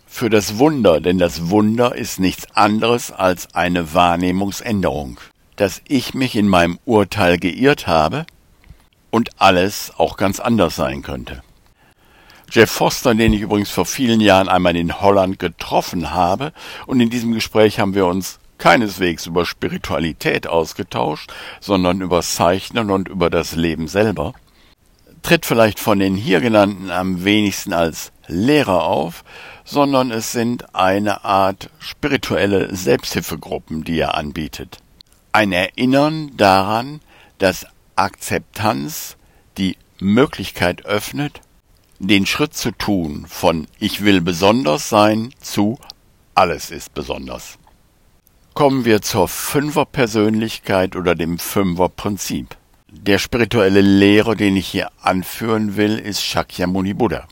für 0.07 0.29
das 0.29 0.57
Wunder, 0.57 1.01
denn 1.01 1.17
das 1.17 1.49
Wunder 1.49 1.95
ist 1.95 2.19
nichts 2.19 2.47
anderes 2.55 3.11
als 3.11 3.53
eine 3.53 3.93
Wahrnehmungsänderung, 3.93 5.19
dass 5.55 5.81
ich 5.87 6.13
mich 6.13 6.35
in 6.35 6.47
meinem 6.47 6.79
Urteil 6.85 7.37
geirrt 7.37 7.87
habe 7.87 8.25
und 9.11 9.29
alles 9.39 9.93
auch 9.97 10.17
ganz 10.17 10.39
anders 10.39 10.75
sein 10.75 11.01
könnte. 11.01 11.41
Jeff 12.51 12.69
Foster, 12.69 13.15
den 13.15 13.33
ich 13.33 13.41
übrigens 13.41 13.71
vor 13.71 13.85
vielen 13.85 14.21
Jahren 14.21 14.49
einmal 14.49 14.75
in 14.75 15.01
Holland 15.01 15.39
getroffen 15.39 16.11
habe, 16.11 16.53
und 16.85 16.99
in 16.99 17.09
diesem 17.09 17.33
Gespräch 17.33 17.79
haben 17.79 17.95
wir 17.95 18.05
uns 18.05 18.39
keineswegs 18.57 19.25
über 19.25 19.45
Spiritualität 19.45 20.47
ausgetauscht, 20.47 21.31
sondern 21.59 22.01
über 22.01 22.21
Zeichnen 22.21 22.91
und 22.91 23.07
über 23.09 23.29
das 23.29 23.55
Leben 23.55 23.87
selber, 23.87 24.33
tritt 25.23 25.45
vielleicht 25.45 25.79
von 25.79 25.99
den 25.99 26.15
hier 26.15 26.39
genannten 26.39 26.91
am 26.91 27.23
wenigsten 27.25 27.73
als 27.73 28.11
Lehrer 28.27 28.83
auf, 28.83 29.23
sondern 29.63 30.11
es 30.11 30.31
sind 30.31 30.75
eine 30.75 31.25
Art 31.25 31.69
spirituelle 31.79 32.75
Selbsthilfegruppen, 32.75 33.83
die 33.83 33.99
er 33.99 34.15
anbietet. 34.15 34.77
Ein 35.35 35.51
Erinnern 35.51 36.31
daran, 36.37 37.01
dass 37.39 37.67
Akzeptanz 37.97 39.17
die 39.57 39.75
Möglichkeit 39.99 40.85
öffnet, 40.85 41.41
den 41.99 42.25
Schritt 42.25 42.53
zu 42.53 42.71
tun 42.71 43.25
von 43.27 43.67
ich 43.77 44.05
will 44.05 44.21
besonders 44.21 44.87
sein 44.87 45.33
zu 45.41 45.77
alles 46.35 46.71
ist 46.71 46.93
besonders. 46.93 47.57
Kommen 48.53 48.85
wir 48.85 49.01
zur 49.01 49.27
Fünferpersönlichkeit 49.27 50.95
oder 50.95 51.15
dem 51.15 51.37
Fünferprinzip. 51.37 52.55
Der 52.87 53.19
spirituelle 53.19 53.81
Lehrer, 53.81 54.35
den 54.35 54.55
ich 54.55 54.67
hier 54.67 54.89
anführen 55.01 55.75
will, 55.75 55.99
ist 55.99 56.23
Shakyamuni 56.23 56.93
Buddha. 56.93 57.27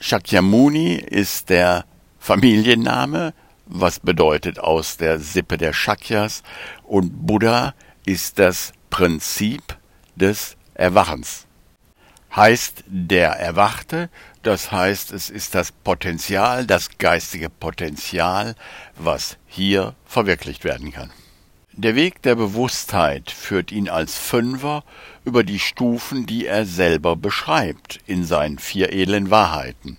Shakyamuni 0.00 0.94
ist 0.94 1.50
der 1.50 1.84
Familienname, 2.18 3.34
was 3.66 4.00
bedeutet 4.00 4.58
aus 4.58 4.96
der 4.96 5.18
Sippe 5.18 5.58
der 5.58 5.72
Shakyas, 5.72 6.42
und 6.82 7.26
Buddha 7.26 7.74
ist 8.06 8.38
das 8.38 8.72
Prinzip 8.90 9.76
des 10.16 10.56
Erwachens 10.74 11.46
heißt 12.34 12.84
der 12.86 13.30
Erwachte, 13.30 14.10
das 14.42 14.72
heißt, 14.72 15.12
es 15.12 15.30
ist 15.30 15.54
das 15.54 15.72
Potenzial, 15.72 16.66
das 16.66 16.98
geistige 16.98 17.48
Potenzial, 17.48 18.56
was 18.96 19.36
hier 19.46 19.94
verwirklicht 20.04 20.64
werden 20.64 20.92
kann. 20.92 21.10
Der 21.72 21.96
Weg 21.96 22.22
der 22.22 22.36
Bewusstheit 22.36 23.30
führt 23.30 23.72
ihn 23.72 23.88
als 23.88 24.16
Fünfer 24.16 24.84
über 25.24 25.42
die 25.42 25.58
Stufen, 25.58 26.26
die 26.26 26.46
er 26.46 26.66
selber 26.66 27.16
beschreibt 27.16 27.98
in 28.06 28.24
seinen 28.24 28.58
vier 28.58 28.92
edlen 28.92 29.30
Wahrheiten. 29.30 29.98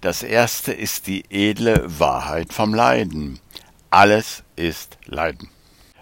Das 0.00 0.22
erste 0.22 0.72
ist 0.72 1.06
die 1.06 1.24
edle 1.30 1.84
Wahrheit 1.98 2.52
vom 2.52 2.74
Leiden. 2.74 3.38
Alles 3.90 4.42
ist 4.56 4.98
Leiden. 5.06 5.48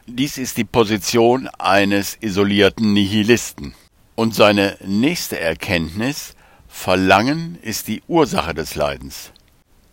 Dies 0.07 0.37
ist 0.37 0.57
die 0.57 0.64
Position 0.64 1.48
eines 1.59 2.18
isolierten 2.20 2.92
Nihilisten. 2.92 3.74
Und 4.16 4.35
seine 4.35 4.76
nächste 4.85 5.38
Erkenntnis, 5.38 6.35
Verlangen 6.68 7.59
ist 7.62 7.88
die 7.88 8.02
Ursache 8.09 8.52
des 8.52 8.74
Leidens, 8.74 9.33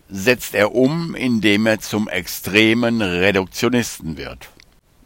setzt 0.08 0.54
er 0.54 0.74
um, 0.74 1.14
indem 1.14 1.66
er 1.66 1.78
zum 1.80 2.08
extremen 2.08 3.00
Reduktionisten 3.02 4.16
wird. 4.16 4.50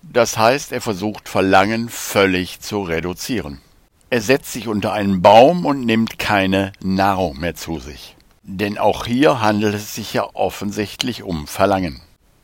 Das 0.03 0.39
heißt, 0.39 0.73
er 0.73 0.81
versucht 0.81 1.29
Verlangen 1.29 1.89
völlig 1.89 2.61
zu 2.61 2.83
reduzieren. 2.83 3.61
Er 4.09 4.23
setzt 4.23 4.53
sich 4.53 4.69
unter 4.69 4.93
einen 4.93 5.21
Baum 5.21 5.67
und 5.67 5.85
nimmt 5.85 6.19
keine 6.19 6.73
Nahrung 6.83 7.39
mehr 7.41 7.55
zu 7.55 7.79
sich. 7.79 8.17
Denn 8.49 8.79
auch 8.79 9.07
hier 9.07 9.41
handelt 9.41 9.75
es 9.75 9.97
sich 9.97 10.13
ja 10.13 10.29
offensichtlich 10.35 11.25
um 11.25 11.49
Verlangen. 11.49 12.01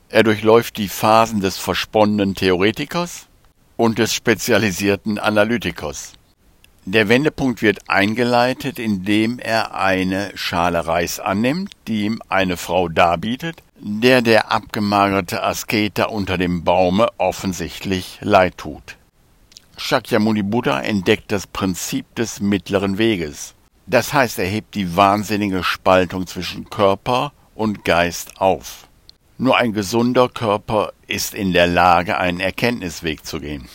Er 0.09 0.25
durchläuft 0.25 0.77
die 0.77 0.88
Phasen 0.88 1.41
des 1.41 1.59
versponnenen 1.59 2.35
Theoretikers 2.35 3.29
und 3.77 4.01
des 4.01 4.12
spezialisierten 4.12 5.21
Analytikers. 5.21 6.15
Der 6.85 7.09
Wendepunkt 7.09 7.62
wird 7.62 7.88
eingeleitet, 7.88 8.81
indem 8.81 9.38
er 9.38 9.77
eine 9.77 10.33
Schale 10.35 10.85
Reis 10.88 11.21
annimmt, 11.21 11.71
die 11.87 12.07
ihm 12.07 12.21
eine 12.29 12.57
Frau 12.57 12.88
darbietet, 12.88 13.62
der 13.79 14.23
der 14.23 14.51
abgemagerte 14.51 15.45
Asketer 15.45 16.11
unter 16.11 16.37
dem 16.37 16.65
Baume 16.65 17.07
offensichtlich 17.19 18.19
leid 18.21 18.59
tut. 18.59 18.97
Shakyamuni 19.77 20.43
Buddha 20.43 20.81
entdeckt 20.81 21.31
das 21.31 21.47
Prinzip 21.47 22.12
des 22.17 22.41
mittleren 22.41 22.99
Weges. 22.99 23.55
Das 23.87 24.12
heißt, 24.12 24.38
er 24.38 24.47
hebt 24.47 24.75
die 24.75 24.97
wahnsinnige 24.97 25.64
Spaltung 25.64 26.27
zwischen 26.27 26.71
Körper 26.71 27.33
und 27.55 27.85
Geist 27.85 28.40
auf. 28.40 28.87
Nur 29.38 29.57
ein 29.57 29.73
gesunder 29.73 30.29
Körper 30.29 30.92
ist 31.09 31.35
in 31.35 31.53
der 31.53 31.66
Lage, 31.66 32.18
einen 32.18 32.38
Erkenntnisweg 32.38 33.27
zu 33.27 33.40
gehen. 33.40 33.68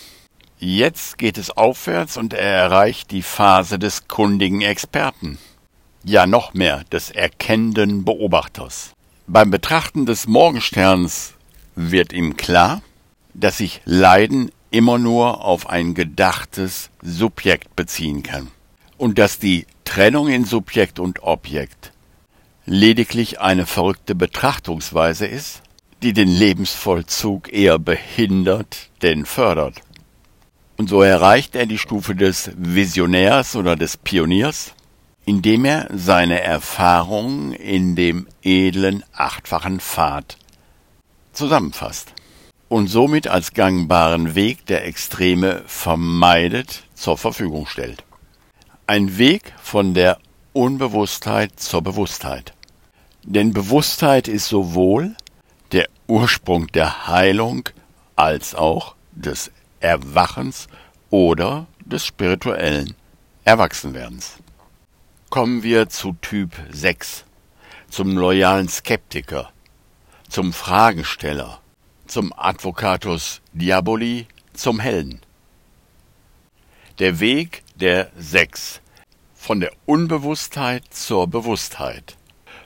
Jetzt 0.59 1.17
geht 1.17 1.37
es 1.37 1.51
aufwärts 1.51 2.17
und 2.17 2.33
er 2.33 2.49
erreicht 2.49 3.11
die 3.11 3.21
Phase 3.21 3.77
des 3.77 4.07
kundigen 4.07 4.61
Experten. 4.61 5.37
Ja, 6.03 6.25
noch 6.25 6.53
mehr, 6.53 6.83
des 6.85 7.11
erkennenden 7.11 8.05
Beobachters. 8.05 8.93
Beim 9.27 9.51
Betrachten 9.51 10.05
des 10.05 10.25
Morgensterns 10.25 11.33
wird 11.75 12.13
ihm 12.13 12.37
klar, 12.37 12.81
dass 13.33 13.57
sich 13.57 13.81
Leiden 13.83 14.51
immer 14.71 14.97
nur 14.97 15.43
auf 15.43 15.69
ein 15.69 15.93
gedachtes 15.93 16.89
Subjekt 17.01 17.75
beziehen 17.75 18.23
kann 18.23 18.47
und 18.97 19.17
dass 19.17 19.39
die 19.39 19.65
Trennung 19.85 20.27
in 20.27 20.45
Subjekt 20.45 20.99
und 20.99 21.23
Objekt 21.23 21.91
lediglich 22.65 23.39
eine 23.39 23.65
verrückte 23.65 24.15
Betrachtungsweise 24.15 25.25
ist, 25.25 25.61
die 26.03 26.13
den 26.13 26.27
Lebensvollzug 26.27 27.51
eher 27.51 27.79
behindert 27.79 28.89
denn 29.01 29.25
fördert. 29.25 29.81
Und 30.77 30.89
so 30.89 31.01
erreicht 31.01 31.55
er 31.55 31.65
die 31.65 31.79
Stufe 31.79 32.13
des 32.13 32.51
Visionärs 32.55 33.55
oder 33.55 33.75
des 33.75 33.97
Pioniers, 33.97 34.73
indem 35.25 35.65
er 35.65 35.87
seine 35.91 36.41
Erfahrungen 36.41 37.51
in 37.53 37.95
dem 37.95 38.27
edlen 38.43 39.03
achtfachen 39.13 39.79
Pfad 39.79 40.37
zusammenfasst 41.33 42.13
und 42.69 42.87
somit 42.87 43.27
als 43.27 43.53
gangbaren 43.53 44.35
Weg 44.35 44.65
der 44.67 44.85
Extreme 44.85 45.63
vermeidet 45.65 46.83
zur 46.93 47.17
Verfügung 47.17 47.65
stellt. 47.65 48.06
Ein 48.89 49.17
Weg 49.17 49.53
von 49.61 49.93
der 49.93 50.17
Unbewusstheit 50.53 51.59
zur 51.59 51.81
Bewusstheit. 51.81 52.53
Denn 53.21 53.51
Bewusstheit 53.51 54.29
ist 54.29 54.47
sowohl 54.47 55.13
der 55.73 55.89
Ursprung 56.07 56.67
der 56.67 57.05
Heilung 57.05 57.67
als 58.15 58.55
auch 58.55 58.95
des 59.11 59.51
Erwachens 59.81 60.69
oder 61.09 61.67
des 61.83 62.05
spirituellen 62.05 62.95
Erwachsenwerdens. 63.43 64.37
Kommen 65.29 65.63
wir 65.63 65.89
zu 65.89 66.15
Typ 66.21 66.53
6, 66.71 67.25
zum 67.89 68.17
loyalen 68.17 68.69
Skeptiker, 68.69 69.51
zum 70.29 70.53
Fragensteller, 70.53 71.59
zum 72.05 72.31
Advocatus 72.37 73.41
Diaboli, 73.51 74.27
zum 74.53 74.79
Helden. 74.79 75.19
Der 76.99 77.19
Weg 77.19 77.63
der 77.79 78.11
Sechs. 78.17 78.81
Von 79.35 79.59
der 79.59 79.71
Unbewusstheit 79.85 80.83
zur 80.89 81.27
Bewusstheit, 81.27 82.17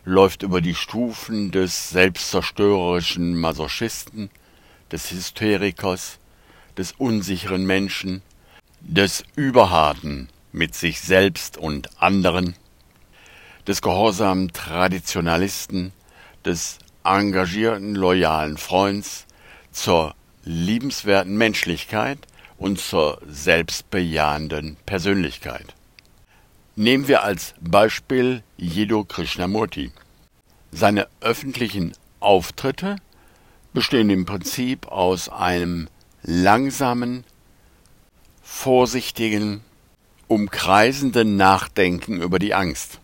läuft 0.05 0.41
über 0.41 0.61
die 0.61 0.73
Stufen 0.73 1.51
des 1.51 1.89
selbstzerstörerischen 1.89 3.35
Masochisten, 3.35 4.29
des 4.91 5.11
Hysterikers, 5.11 6.17
des 6.77 6.93
unsicheren 6.93 7.65
Menschen, 7.65 8.21
des 8.79 9.23
Überharten 9.35 10.29
mit 10.53 10.75
sich 10.75 11.01
selbst 11.01 11.57
und 11.57 12.01
anderen, 12.01 12.55
des 13.67 13.81
gehorsamen 13.81 14.53
Traditionalisten, 14.53 15.91
des 16.45 16.79
engagierten, 17.03 17.95
loyalen 17.95 18.57
Freunds, 18.57 19.25
zur 19.71 20.15
liebenswerten 20.43 21.37
Menschlichkeit 21.37 22.17
und 22.61 22.79
zur 22.79 23.19
selbstbejahenden 23.27 24.77
Persönlichkeit. 24.85 25.73
Nehmen 26.75 27.07
wir 27.07 27.23
als 27.23 27.55
Beispiel 27.59 28.43
Jiddu 28.55 29.03
Krishnamurti. 29.03 29.91
Seine 30.71 31.07
öffentlichen 31.21 31.93
Auftritte 32.19 32.97
bestehen 33.73 34.11
im 34.11 34.25
Prinzip 34.27 34.87
aus 34.87 35.27
einem 35.27 35.89
langsamen, 36.21 37.23
vorsichtigen, 38.43 39.61
umkreisenden 40.27 41.37
Nachdenken 41.37 42.21
über 42.21 42.37
die 42.37 42.53
Angst 42.53 42.99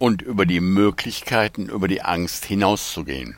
und 0.00 0.20
über 0.20 0.46
die 0.46 0.60
Möglichkeiten, 0.60 1.68
über 1.68 1.86
die 1.86 2.02
Angst 2.02 2.44
hinauszugehen 2.44 3.36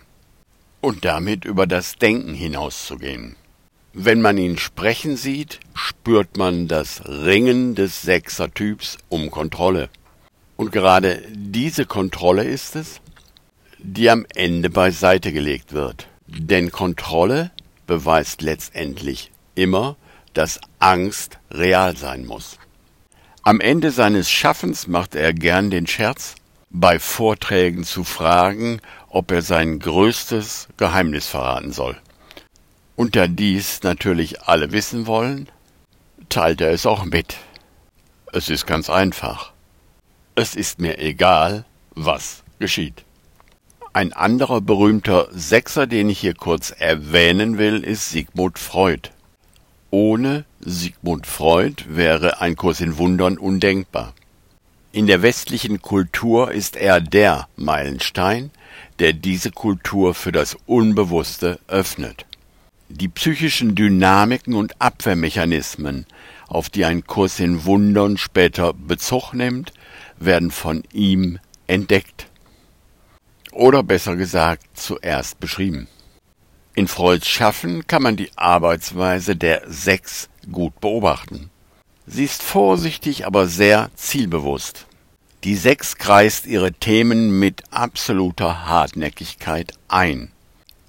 und 0.81 1.05
damit 1.05 1.45
über 1.45 1.67
das 1.67 1.97
Denken 1.97 2.33
hinauszugehen. 2.33 3.37
Wenn 3.95 4.23
man 4.23 4.39
ihn 4.39 4.57
sprechen 4.57 5.17
sieht, 5.17 5.61
spürt 5.75 6.39
man 6.39 6.67
das 6.67 7.03
Ringen 7.07 7.75
des 7.75 8.01
Sechsertyps 8.01 8.97
um 9.11 9.31
Kontrolle. 9.31 9.91
Und 10.57 10.73
gerade 10.73 11.23
diese 11.31 11.85
Kontrolle 11.85 12.45
ist 12.45 12.75
es, 12.75 13.03
die 13.79 14.09
am 14.09 14.25
Ende 14.35 14.71
beiseite 14.71 15.31
gelegt 15.31 15.75
wird. 15.75 16.09
Denn 16.27 16.71
Kontrolle 16.71 17.51
beweist 17.87 18.41
letztendlich 18.41 19.31
immer, 19.55 19.97
dass 20.33 20.59
Angst 20.79 21.39
real 21.51 21.95
sein 21.95 22.25
muss. 22.25 22.59
Am 23.43 23.61
Ende 23.61 23.91
seines 23.91 24.31
Schaffens 24.31 24.87
macht 24.87 25.15
er 25.15 25.35
gern 25.35 25.69
den 25.69 25.87
Scherz, 25.87 26.37
bei 26.71 26.99
Vorträgen 26.99 27.85
zu 27.85 28.05
fragen, 28.05 28.81
ob 29.11 29.31
er 29.31 29.43
sein 29.43 29.79
größtes 29.79 30.69
Geheimnis 30.79 31.27
verraten 31.27 31.73
soll. 31.73 31.99
Und 33.03 33.17
da 33.17 33.27
dies 33.27 33.83
natürlich 33.83 34.43
alle 34.43 34.71
wissen 34.71 35.09
wollen, 35.09 35.49
teilt 36.29 36.61
er 36.61 36.71
es 36.71 36.87
auch 36.87 37.05
mit. 37.05 37.37
Es 38.33 38.49
ist 38.49 38.65
ganz 38.65 38.89
einfach. 38.89 39.51
Es 40.37 40.55
ist 40.55 40.79
mir 40.79 41.01
egal, 41.01 41.65
was 41.97 42.45
geschieht. 42.61 43.03
Ein 43.93 44.13
anderer 44.13 44.61
berühmter 44.61 45.27
Sechser, 45.33 45.89
den 45.89 46.11
ich 46.11 46.21
hier 46.21 46.35
kurz 46.35 46.71
erwähnen 46.71 47.59
will, 47.59 47.83
ist 47.83 48.11
Sigmund 48.11 48.57
Freud. 48.61 49.11
Ohne 49.91 50.45
Sigmund 50.61 51.27
Freud 51.27 51.83
wäre 51.89 52.41
ein 52.41 52.55
Kurs 52.55 52.81
in 52.81 52.99
Wundern 52.99 53.37
undenkbar. 53.37 54.15
In 54.93 55.09
der 55.09 55.23
westlichen 55.23 55.83
Kultur 55.83 56.53
ist 56.53 56.77
er 56.77 57.01
der 57.01 57.49
Meilenstein, 57.57 58.53
der 59.01 59.13
diese 59.13 59.51
Kultur 59.51 60.15
für 60.15 60.31
das 60.31 60.57
Unbewusste 60.67 61.59
öffnet. 61.67 62.27
Die 62.95 63.09
psychischen 63.09 63.75
Dynamiken 63.75 64.53
und 64.53 64.79
Abwehrmechanismen, 64.79 66.05
auf 66.47 66.69
die 66.69 66.85
ein 66.85 67.07
Kurs 67.07 67.41
in 67.41 67.65
Wundern 67.65 68.19
später 68.19 68.75
Bezug 68.75 69.33
nimmt, 69.33 69.73
werden 70.19 70.51
von 70.51 70.83
ihm 70.93 71.39
entdeckt 71.67 72.29
oder 73.51 73.83
besser 73.83 74.15
gesagt 74.17 74.65
zuerst 74.75 75.41
beschrieben. 75.41 75.89
In 76.75 76.87
Freuds 76.87 77.27
Schaffen 77.29 77.87
kann 77.87 78.03
man 78.03 78.17
die 78.17 78.31
Arbeitsweise 78.37 79.37
der 79.37 79.63
Sechs 79.69 80.29
gut 80.53 80.79
beobachten. 80.79 81.49
Sie 82.07 82.25
ist 82.25 82.43
vorsichtig, 82.43 83.27
aber 83.27 83.47
sehr 83.47 83.91
zielbewusst. 83.95 84.87
Die 85.45 85.57
Sechs 85.57 85.97
kreist 85.97 86.45
ihre 86.45 86.75
Themen 86.75 87.39
mit 87.39 87.63
absoluter 87.71 88.67
Hartnäckigkeit 88.67 89.73
ein, 89.89 90.31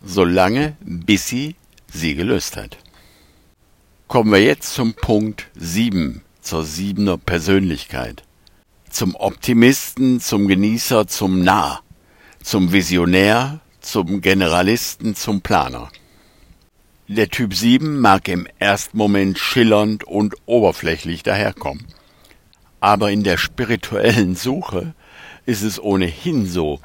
solange 0.04 0.76
bis 0.82 1.28
sie 1.28 1.56
sie 1.94 2.16
gelöst 2.16 2.58
hat. 2.58 2.78
Kommen 4.08 4.32
wir 4.32 4.44
jetzt 4.44 4.74
zum 4.74 4.94
Punkt 4.94 5.48
sieben, 5.56 6.22
zur 6.42 6.64
siebener 6.66 7.18
Persönlichkeit. 7.18 8.24
Zum 8.90 9.16
Optimisten, 9.16 10.20
zum 10.20 10.48
Genießer, 10.48 11.08
zum 11.08 11.44
Nah 11.44 11.84
zum 12.44 12.74
Visionär, 12.74 13.62
zum 13.80 14.20
Generalisten, 14.22 15.16
zum 15.16 15.42
Planer. 15.42 15.90
Der 17.08 17.30
Typ 17.30 17.54
7 17.54 18.00
mag 18.00 18.28
im 18.28 18.48
ersten 18.60 18.98
Moment 18.98 19.40
schillernd 19.40 20.04
und 20.04 20.36
oberflächlich 20.46 21.24
daherkommen. 21.24 21.88
Aber 22.82 23.12
in 23.12 23.24
der 23.24 23.38
spirituellen 23.38 24.36
Suche 24.36 24.94
ist 25.46 25.64
es 25.64 25.82
ohnehin 25.82 26.46
so, 26.46 26.82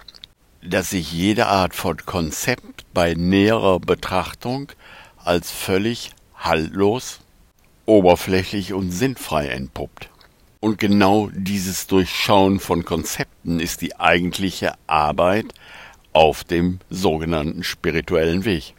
dass 0.63 0.91
sich 0.91 1.13
jede 1.13 1.47
Art 1.47 1.75
von 1.75 1.97
Konzept 1.99 2.85
bei 2.95 3.15
näherer 3.15 3.81
Betrachtung 3.81 4.71
als 5.29 5.51
völlig 5.51 6.13
haltlos, 6.37 7.21
oberflächlich 7.85 8.73
und 8.73 8.91
sinnfrei 8.91 9.49
entpuppt. 9.49 10.09
Und 10.59 10.79
genau 10.79 11.29
dieses 11.35 11.87
Durchschauen 11.87 12.61
von 12.61 12.87
Konzepten 12.87 13.61
ist 13.61 13.83
die 13.83 14.01
eigentliche 14.01 14.73
Arbeit 14.87 15.53
auf 16.15 16.45
dem 16.45 16.79
sogenannten 16.89 17.63
spirituellen 17.63 18.47
Weg. 18.47 18.73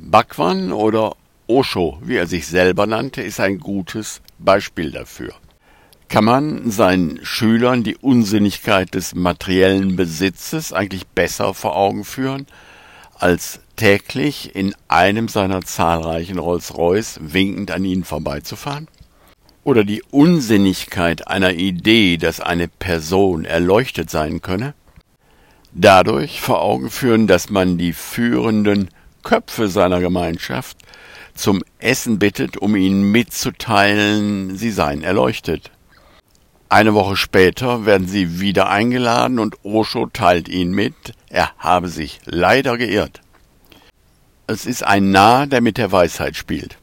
Bhagwan 0.00 0.72
oder 0.72 1.14
Osho, 1.46 1.96
wie 2.02 2.16
er 2.16 2.26
sich 2.26 2.48
selber 2.48 2.86
nannte, 2.86 3.22
ist 3.22 3.38
ein 3.38 3.58
gutes 3.58 4.20
Beispiel 4.40 4.90
dafür. 4.90 5.32
Kann 6.08 6.24
man 6.24 6.72
seinen 6.72 7.24
Schülern 7.24 7.84
die 7.84 7.96
Unsinnigkeit 7.96 8.94
des 8.94 9.14
materiellen 9.14 9.94
Besitzes 9.94 10.72
eigentlich 10.72 11.06
besser 11.06 11.54
vor 11.54 11.76
Augen 11.76 12.04
führen, 12.04 12.48
als 13.14 13.60
täglich 13.76 14.54
in 14.54 14.74
einem 14.88 15.28
seiner 15.28 15.62
zahlreichen 15.62 16.38
Rolls-Royce 16.38 17.18
winkend 17.22 17.70
an 17.70 17.84
ihnen 17.84 18.04
vorbeizufahren? 18.04 18.88
oder 19.64 19.84
die 19.84 20.02
Unsinnigkeit 20.10 21.28
einer 21.28 21.52
Idee, 21.52 22.16
dass 22.16 22.40
eine 22.40 22.68
Person 22.68 23.44
erleuchtet 23.44 24.10
sein 24.10 24.42
könne, 24.42 24.74
dadurch 25.72 26.40
vor 26.40 26.62
Augen 26.62 26.90
führen, 26.90 27.26
dass 27.26 27.50
man 27.50 27.78
die 27.78 27.92
führenden 27.92 28.88
Köpfe 29.22 29.68
seiner 29.68 30.00
Gemeinschaft 30.00 30.78
zum 31.34 31.62
Essen 31.78 32.18
bittet, 32.18 32.56
um 32.56 32.76
ihnen 32.76 33.10
mitzuteilen, 33.10 34.56
sie 34.56 34.70
seien 34.70 35.02
erleuchtet. 35.02 35.70
Eine 36.68 36.94
Woche 36.94 37.16
später 37.16 37.86
werden 37.86 38.08
sie 38.08 38.40
wieder 38.40 38.68
eingeladen 38.68 39.38
und 39.38 39.56
Osho 39.62 40.06
teilt 40.06 40.48
ihnen 40.48 40.74
mit, 40.74 40.94
er 41.28 41.50
habe 41.58 41.88
sich 41.88 42.20
leider 42.24 42.76
geirrt. 42.78 43.20
Es 44.52 44.66
ist 44.66 44.84
ein 44.84 45.10
Narr, 45.10 45.46
der 45.46 45.62
mit 45.62 45.78
der 45.78 45.92
Weisheit 45.92 46.36
spielt. 46.36 46.76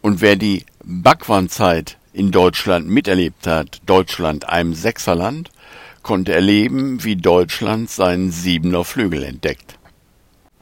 Und 0.00 0.20
wer 0.20 0.34
die 0.34 0.64
Bhagwan-Zeit 0.82 1.98
in 2.12 2.32
Deutschland 2.32 2.88
miterlebt 2.88 3.46
hat, 3.46 3.80
Deutschland 3.86 4.48
einem 4.48 4.74
Sechserland, 4.74 5.52
konnte 6.02 6.34
erleben, 6.34 7.04
wie 7.04 7.14
Deutschland 7.14 7.90
seinen 7.90 8.32
Siebener 8.32 8.84
Flügel 8.84 9.22
entdeckt. 9.22 9.78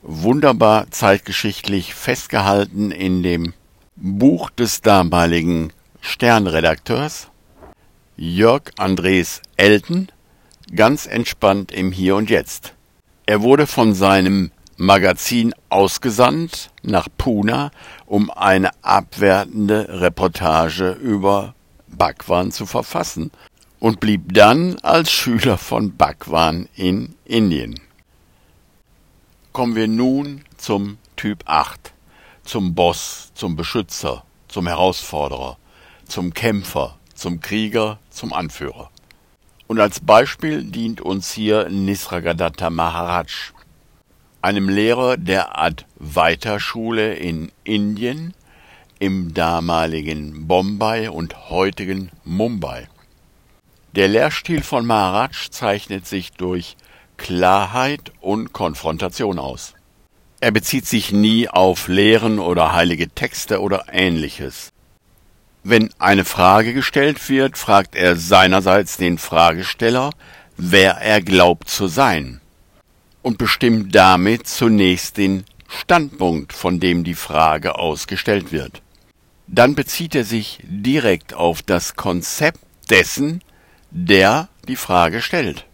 Wunderbar 0.02 0.90
zeitgeschichtlich 0.90 1.94
festgehalten 1.94 2.90
in 2.90 3.22
dem 3.22 3.54
Buch 3.96 4.50
des 4.50 4.82
damaligen 4.82 5.72
Sternredakteurs 6.02 7.28
Jörg 8.18 8.64
Andres 8.76 9.40
Elten, 9.56 10.08
ganz 10.76 11.06
entspannt 11.06 11.72
im 11.72 11.90
Hier 11.90 12.16
und 12.16 12.28
Jetzt. 12.28 12.74
Er 13.24 13.40
wurde 13.40 13.66
von 13.66 13.94
seinem 13.94 14.50
Magazin 14.80 15.54
ausgesandt 15.70 16.70
nach 16.84 17.08
Pune, 17.18 17.72
um 18.06 18.30
eine 18.30 18.70
abwertende 18.82 20.00
Reportage 20.00 20.92
über 20.92 21.54
Bhagwan 21.88 22.52
zu 22.52 22.64
verfassen 22.64 23.32
und 23.80 23.98
blieb 23.98 24.32
dann 24.32 24.76
als 24.82 25.10
Schüler 25.10 25.58
von 25.58 25.96
Bhagwan 25.96 26.68
in 26.76 27.16
Indien. 27.24 27.80
Kommen 29.52 29.74
wir 29.74 29.88
nun 29.88 30.44
zum 30.58 30.98
Typ 31.16 31.42
8, 31.46 31.92
zum 32.44 32.76
Boss, 32.76 33.32
zum 33.34 33.56
Beschützer, 33.56 34.22
zum 34.46 34.68
Herausforderer, 34.68 35.58
zum 36.06 36.32
Kämpfer, 36.32 36.98
zum 37.16 37.40
Krieger, 37.40 37.98
zum 38.10 38.32
Anführer. 38.32 38.90
Und 39.66 39.80
als 39.80 39.98
Beispiel 39.98 40.62
dient 40.62 41.00
uns 41.00 41.32
hier 41.32 41.68
Nisragadatta 41.68 42.70
Maharaj, 42.70 43.52
einem 44.42 44.68
Lehrer 44.68 45.16
der 45.16 45.58
Advaita-Schule 45.58 47.14
in 47.14 47.50
Indien, 47.64 48.34
im 48.98 49.34
damaligen 49.34 50.46
Bombay 50.46 51.08
und 51.08 51.50
heutigen 51.50 52.10
Mumbai. 52.24 52.88
Der 53.94 54.08
Lehrstil 54.08 54.62
von 54.62 54.86
Maharaj 54.86 55.50
zeichnet 55.50 56.06
sich 56.06 56.32
durch 56.32 56.76
Klarheit 57.16 58.12
und 58.20 58.52
Konfrontation 58.52 59.38
aus. 59.38 59.74
Er 60.40 60.52
bezieht 60.52 60.86
sich 60.86 61.10
nie 61.10 61.48
auf 61.48 61.88
Lehren 61.88 62.38
oder 62.38 62.72
heilige 62.72 63.08
Texte 63.08 63.60
oder 63.60 63.86
ähnliches. 63.90 64.70
Wenn 65.64 65.90
eine 65.98 66.24
Frage 66.24 66.74
gestellt 66.74 67.28
wird, 67.28 67.58
fragt 67.58 67.96
er 67.96 68.16
seinerseits 68.16 68.96
den 68.96 69.18
Fragesteller, 69.18 70.10
wer 70.56 70.92
er 70.98 71.20
glaubt 71.20 71.68
zu 71.68 71.88
sein, 71.88 72.40
und 73.28 73.36
bestimmt 73.36 73.94
damit 73.94 74.48
zunächst 74.48 75.18
den 75.18 75.44
Standpunkt, 75.68 76.54
von 76.54 76.80
dem 76.80 77.04
die 77.04 77.14
Frage 77.14 77.78
ausgestellt 77.78 78.52
wird. 78.52 78.80
Dann 79.46 79.74
bezieht 79.74 80.14
er 80.14 80.24
sich 80.24 80.60
direkt 80.62 81.34
auf 81.34 81.60
das 81.60 81.94
Konzept 81.94 82.60
dessen, 82.88 83.42
der 83.90 84.48
die 84.66 84.76
Frage 84.76 85.20
stellt. 85.20 85.66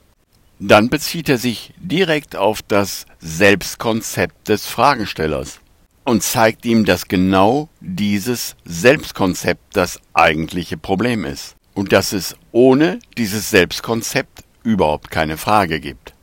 Dann 0.58 0.88
bezieht 0.88 1.28
er 1.28 1.38
sich 1.38 1.72
direkt 1.78 2.34
auf 2.34 2.60
das 2.60 3.06
Selbstkonzept 3.20 4.48
des 4.48 4.66
Fragestellers 4.66 5.60
und 6.02 6.24
zeigt 6.24 6.66
ihm, 6.66 6.84
dass 6.84 7.06
genau 7.06 7.68
dieses 7.78 8.56
Selbstkonzept 8.64 9.76
das 9.76 10.00
eigentliche 10.12 10.76
Problem 10.76 11.24
ist 11.24 11.54
und 11.72 11.92
dass 11.92 12.12
es 12.12 12.34
ohne 12.50 12.98
dieses 13.16 13.50
Selbstkonzept 13.50 14.42
überhaupt 14.64 15.12
keine 15.12 15.36
Frage 15.36 15.78
gibt. 15.78 16.13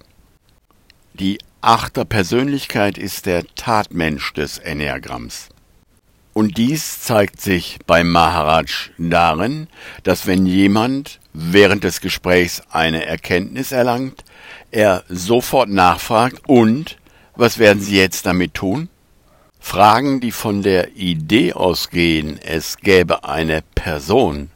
Die 1.14 1.40
achte 1.60 2.06
Persönlichkeit 2.06 2.98
ist 2.98 3.26
der 3.26 3.44
Tatmensch 3.56 4.34
des 4.34 4.58
Enneagramms. 4.58 5.50
Und 6.34 6.58
dies 6.58 7.02
zeigt 7.02 7.42
sich 7.42 7.80
bei 7.86 8.06
Maharaj 8.06 8.92
darin, 8.98 9.68
dass 10.04 10.26
wenn 10.26 10.46
jemand 10.46 11.20
während 11.34 11.84
des 11.84 12.00
Gesprächs 12.00 12.62
eine 12.72 13.06
Erkenntnis 13.06 13.74
erlangt, 13.74 14.24
er 14.72 15.04
sofort 15.10 15.70
nachfragt 15.70 16.42
und 16.48 16.98
was 17.36 17.60
werden 17.60 17.82
Sie 17.82 17.98
jetzt 17.98 18.26
damit 18.26 18.54
tun? 18.54 18.88
Fragen, 19.60 20.22
die 20.22 20.32
von 20.32 20.64
der 20.64 20.96
Idee 20.96 21.54
ausgehen, 21.54 22.40
es 22.42 22.78
gäbe 22.78 23.26
eine 23.26 23.62
Person, 23.76 24.50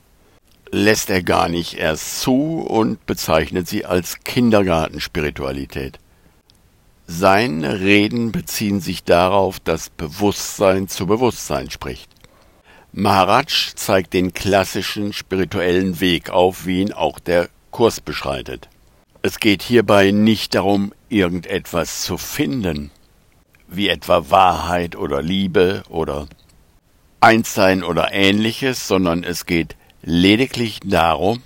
lässt 0.71 1.09
er 1.09 1.21
gar 1.21 1.49
nicht 1.49 1.75
erst 1.75 2.21
zu 2.21 2.61
und 2.61 3.05
bezeichnet 3.05 3.67
sie 3.67 3.85
als 3.85 4.19
Kindergartenspiritualität. 4.23 5.99
Seine 7.07 7.81
Reden 7.81 8.31
beziehen 8.31 8.81
sich 8.81 9.03
darauf, 9.03 9.59
dass 9.59 9.89
Bewusstsein 9.89 10.87
zu 10.87 11.05
Bewusstsein 11.05 11.69
spricht. 11.69 12.09
Maharaj 12.93 13.73
zeigt 13.75 14.13
den 14.13 14.33
klassischen 14.33 15.13
spirituellen 15.13 15.99
Weg 15.99 16.29
auf, 16.29 16.65
wie 16.65 16.81
ihn 16.81 16.93
auch 16.93 17.19
der 17.19 17.49
Kurs 17.69 18.01
beschreitet. 18.01 18.69
Es 19.21 19.39
geht 19.39 19.61
hierbei 19.61 20.11
nicht 20.11 20.55
darum, 20.55 20.93
irgendetwas 21.09 22.01
zu 22.01 22.17
finden, 22.17 22.89
wie 23.67 23.89
etwa 23.89 24.29
Wahrheit 24.29 24.95
oder 24.95 25.21
Liebe 25.21 25.83
oder 25.89 26.27
Einssein 27.19 27.83
oder 27.83 28.13
ähnliches, 28.13 28.87
sondern 28.87 29.23
es 29.23 29.45
geht 29.45 29.75
lediglich 30.01 30.79
darum, 30.83 31.43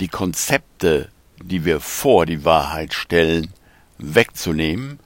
die 0.00 0.08
Konzepte, 0.08 1.10
die 1.42 1.64
wir 1.64 1.80
vor 1.80 2.26
die 2.26 2.44
Wahrheit 2.44 2.94
stellen, 2.94 3.52
wegzunehmen, 3.98 4.98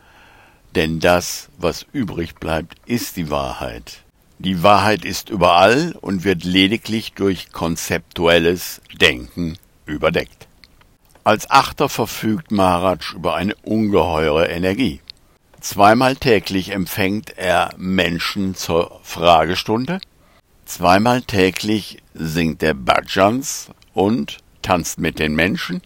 denn 0.74 1.00
das, 1.00 1.48
was 1.58 1.86
übrig 1.92 2.36
bleibt, 2.36 2.76
ist 2.86 3.16
die 3.16 3.30
Wahrheit. 3.30 4.02
Die 4.38 4.62
Wahrheit 4.62 5.04
ist 5.04 5.28
überall 5.28 5.94
und 6.00 6.24
wird 6.24 6.44
lediglich 6.44 7.12
durch 7.12 7.52
konzeptuelles 7.52 8.80
Denken 8.98 9.58
überdeckt. 9.84 10.46
Als 11.24 11.50
Achter 11.50 11.88
verfügt 11.88 12.50
Maharaj 12.50 13.14
über 13.14 13.34
eine 13.34 13.54
ungeheure 13.62 14.48
Energie. 14.48 15.00
Zweimal 15.60 16.16
täglich 16.16 16.70
empfängt 16.70 17.36
er 17.36 17.74
Menschen 17.76 18.54
zur 18.54 18.98
Fragestunde. 19.02 20.00
Zweimal 20.64 21.20
täglich 21.20 21.98
singt 22.14 22.62
er 22.62 22.72
Bhajans 22.72 23.68
und 23.92 24.38
tanzt 24.62 24.98
mit 24.98 25.18
den 25.18 25.34
Menschen. 25.34 25.82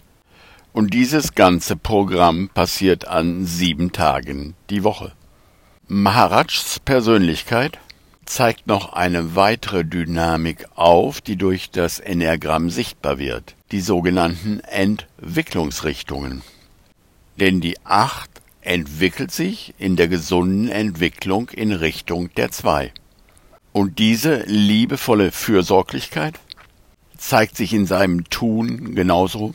Und 0.74 0.92
dieses 0.92 1.36
ganze 1.36 1.76
Programm 1.76 2.48
passiert 2.52 3.06
an 3.06 3.46
sieben 3.46 3.92
Tagen 3.92 4.56
die 4.70 4.82
Woche. 4.82 5.12
Maharajs 5.86 6.80
Persönlichkeit 6.84 7.78
zeigt 8.24 8.66
noch 8.66 8.92
eine 8.92 9.36
weitere 9.36 9.84
Dynamik 9.84 10.66
auf, 10.74 11.20
die 11.20 11.36
durch 11.36 11.70
das 11.70 12.00
Enneagramm 12.00 12.70
sichtbar 12.70 13.20
wird, 13.20 13.54
die 13.70 13.80
sogenannten 13.80 14.58
Entwicklungsrichtungen. 14.64 16.42
Denn 17.38 17.60
die 17.60 17.76
Acht 17.84 18.30
entwickelt 18.60 19.30
sich 19.30 19.74
in 19.78 19.94
der 19.94 20.08
gesunden 20.08 20.68
Entwicklung 20.68 21.50
in 21.50 21.70
Richtung 21.70 22.34
der 22.34 22.50
Zwei. 22.50 22.92
Und 23.70 24.00
diese 24.00 24.42
liebevolle 24.46 25.30
Fürsorglichkeit 25.30 26.40
zeigt 27.16 27.56
sich 27.56 27.72
in 27.72 27.86
seinem 27.86 28.24
Tun 28.24 28.96
genauso 28.96 29.54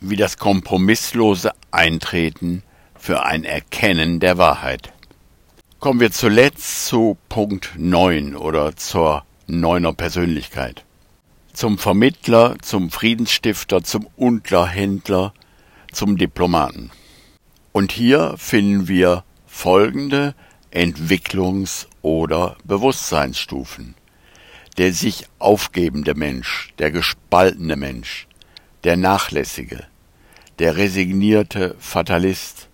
wie 0.00 0.16
das 0.16 0.36
kompromisslose 0.36 1.52
Eintreten 1.70 2.62
für 2.98 3.24
ein 3.24 3.44
Erkennen 3.44 4.20
der 4.20 4.38
Wahrheit. 4.38 4.92
Kommen 5.80 6.00
wir 6.00 6.10
zuletzt 6.10 6.86
zu 6.86 7.16
Punkt 7.28 7.72
9 7.76 8.36
oder 8.36 8.76
zur 8.76 9.24
neuner 9.46 9.92
Persönlichkeit. 9.92 10.84
Zum 11.52 11.78
Vermittler, 11.78 12.56
zum 12.60 12.90
Friedensstifter, 12.90 13.82
zum 13.82 14.06
Unterhändler, 14.16 15.32
zum 15.92 16.16
Diplomaten. 16.16 16.90
Und 17.72 17.92
hier 17.92 18.34
finden 18.36 18.88
wir 18.88 19.24
folgende 19.46 20.34
Entwicklungs- 20.72 21.86
oder 22.02 22.56
Bewusstseinsstufen. 22.64 23.94
Der 24.76 24.92
sich 24.92 25.26
aufgebende 25.40 26.14
Mensch, 26.14 26.72
der 26.78 26.92
gespaltene 26.92 27.74
Mensch, 27.74 28.27
der 28.88 28.96
nachlässige, 28.96 29.84
der 30.58 30.78
resignierte 30.78 31.76
Fatalist, 31.78 32.68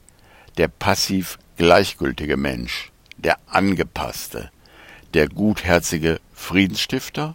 der 0.59 0.69
passiv 0.69 1.41
gleichgültige 1.57 2.37
Mensch, 2.37 2.93
der 3.17 3.37
angepasste, 3.49 4.53
der 5.13 5.27
gutherzige 5.27 6.21
Friedensstifter, 6.33 7.33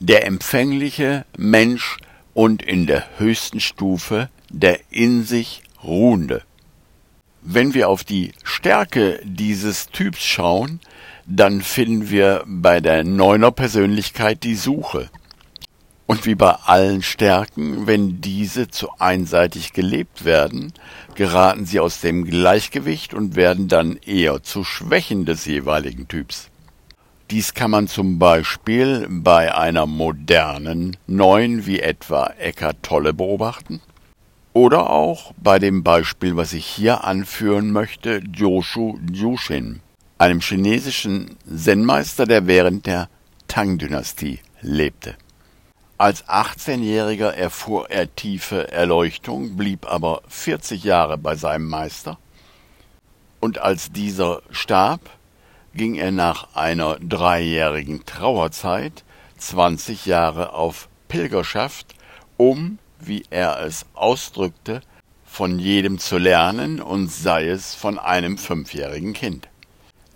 der 0.00 0.26
empfängliche 0.26 1.24
Mensch 1.38 1.96
und 2.34 2.60
in 2.60 2.86
der 2.86 3.06
höchsten 3.16 3.58
Stufe 3.58 4.28
der 4.50 4.80
in 4.90 5.24
sich 5.24 5.62
ruhende. 5.82 6.42
Wenn 7.40 7.72
wir 7.72 7.88
auf 7.88 8.04
die 8.04 8.32
Stärke 8.44 9.18
dieses 9.24 9.86
Typs 9.86 10.22
schauen, 10.22 10.80
dann 11.24 11.62
finden 11.62 12.10
wir 12.10 12.44
bei 12.46 12.80
der 12.80 13.02
Neuner 13.02 13.50
Persönlichkeit 13.50 14.42
die 14.42 14.56
Suche. 14.56 15.08
Und 16.10 16.26
wie 16.26 16.34
bei 16.34 16.50
allen 16.50 17.02
Stärken, 17.02 17.86
wenn 17.86 18.20
diese 18.20 18.66
zu 18.66 18.88
einseitig 18.98 19.72
gelebt 19.72 20.24
werden, 20.24 20.72
geraten 21.14 21.66
sie 21.66 21.78
aus 21.78 22.00
dem 22.00 22.24
Gleichgewicht 22.24 23.14
und 23.14 23.36
werden 23.36 23.68
dann 23.68 23.96
eher 24.04 24.42
zu 24.42 24.64
Schwächen 24.64 25.24
des 25.24 25.46
jeweiligen 25.46 26.08
Typs. 26.08 26.48
Dies 27.30 27.54
kann 27.54 27.70
man 27.70 27.86
zum 27.86 28.18
Beispiel 28.18 29.06
bei 29.08 29.54
einer 29.54 29.86
modernen 29.86 30.96
Neun 31.06 31.64
wie 31.64 31.78
etwa 31.78 32.26
Eckart 32.40 32.82
Tolle 32.82 33.14
beobachten 33.14 33.80
oder 34.52 34.90
auch 34.90 35.32
bei 35.40 35.60
dem 35.60 35.84
Beispiel, 35.84 36.34
was 36.34 36.54
ich 36.54 36.66
hier 36.66 37.04
anführen 37.04 37.70
möchte, 37.70 38.20
Joshu 38.34 38.98
Jushin, 39.12 39.78
einem 40.18 40.40
chinesischen 40.40 41.36
Zen-Meister, 41.46 42.26
der 42.26 42.48
während 42.48 42.86
der 42.86 43.08
Tang-Dynastie 43.46 44.40
lebte. 44.60 45.14
Als 46.00 46.26
18-Jähriger 46.28 47.28
erfuhr 47.28 47.90
er 47.90 48.16
tiefe 48.16 48.72
Erleuchtung, 48.72 49.58
blieb 49.58 49.84
aber 49.86 50.22
40 50.28 50.82
Jahre 50.82 51.18
bei 51.18 51.36
seinem 51.36 51.68
Meister. 51.68 52.16
Und 53.38 53.58
als 53.58 53.92
dieser 53.92 54.40
starb, 54.50 55.02
ging 55.74 55.96
er 55.96 56.10
nach 56.10 56.56
einer 56.56 56.98
dreijährigen 57.00 58.06
Trauerzeit 58.06 59.04
20 59.36 60.06
Jahre 60.06 60.54
auf 60.54 60.88
Pilgerschaft, 61.08 61.94
um 62.38 62.78
wie 62.98 63.26
er 63.28 63.60
es 63.60 63.84
ausdrückte, 63.92 64.80
von 65.26 65.58
jedem 65.58 65.98
zu 65.98 66.16
lernen 66.16 66.80
und 66.80 67.12
sei 67.12 67.46
es 67.46 67.74
von 67.74 67.98
einem 67.98 68.38
fünfjährigen 68.38 69.12
Kind. 69.12 69.48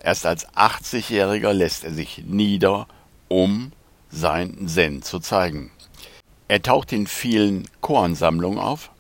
Erst 0.03 0.25
als 0.25 0.49
80-Jähriger 0.55 1.53
lässt 1.53 1.85
er 1.85 1.93
sich 1.93 2.23
nieder, 2.27 2.89
um 3.29 3.73
sein 4.15 4.67
Zen 4.69 5.03
zu 5.03 5.19
zeigen. 5.19 5.71
Er 6.47 6.61
taucht 6.61 6.93
in 6.93 7.07
vielen 7.07 7.69
Choransammlungen 7.81 8.59
auf 8.59 8.91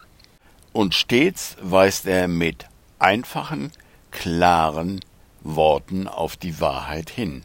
und 0.72 0.94
stets 0.94 1.56
weist 1.60 2.06
er 2.06 2.26
mit 2.26 2.66
einfachen, 2.98 3.70
klaren 4.10 5.00
Worten 5.42 6.08
auf 6.08 6.36
die 6.36 6.58
Wahrheit 6.60 7.10
hin, 7.10 7.42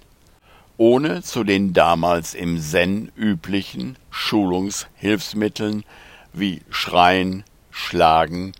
ohne 0.77 1.21
zu 1.21 1.43
den 1.43 1.73
damals 1.73 2.33
im 2.33 2.59
Zen 2.61 3.11
üblichen 3.17 3.97
Schulungshilfsmitteln 4.09 5.83
wie 6.31 6.61
Schreien, 6.69 7.43
Schlagen 7.69 8.53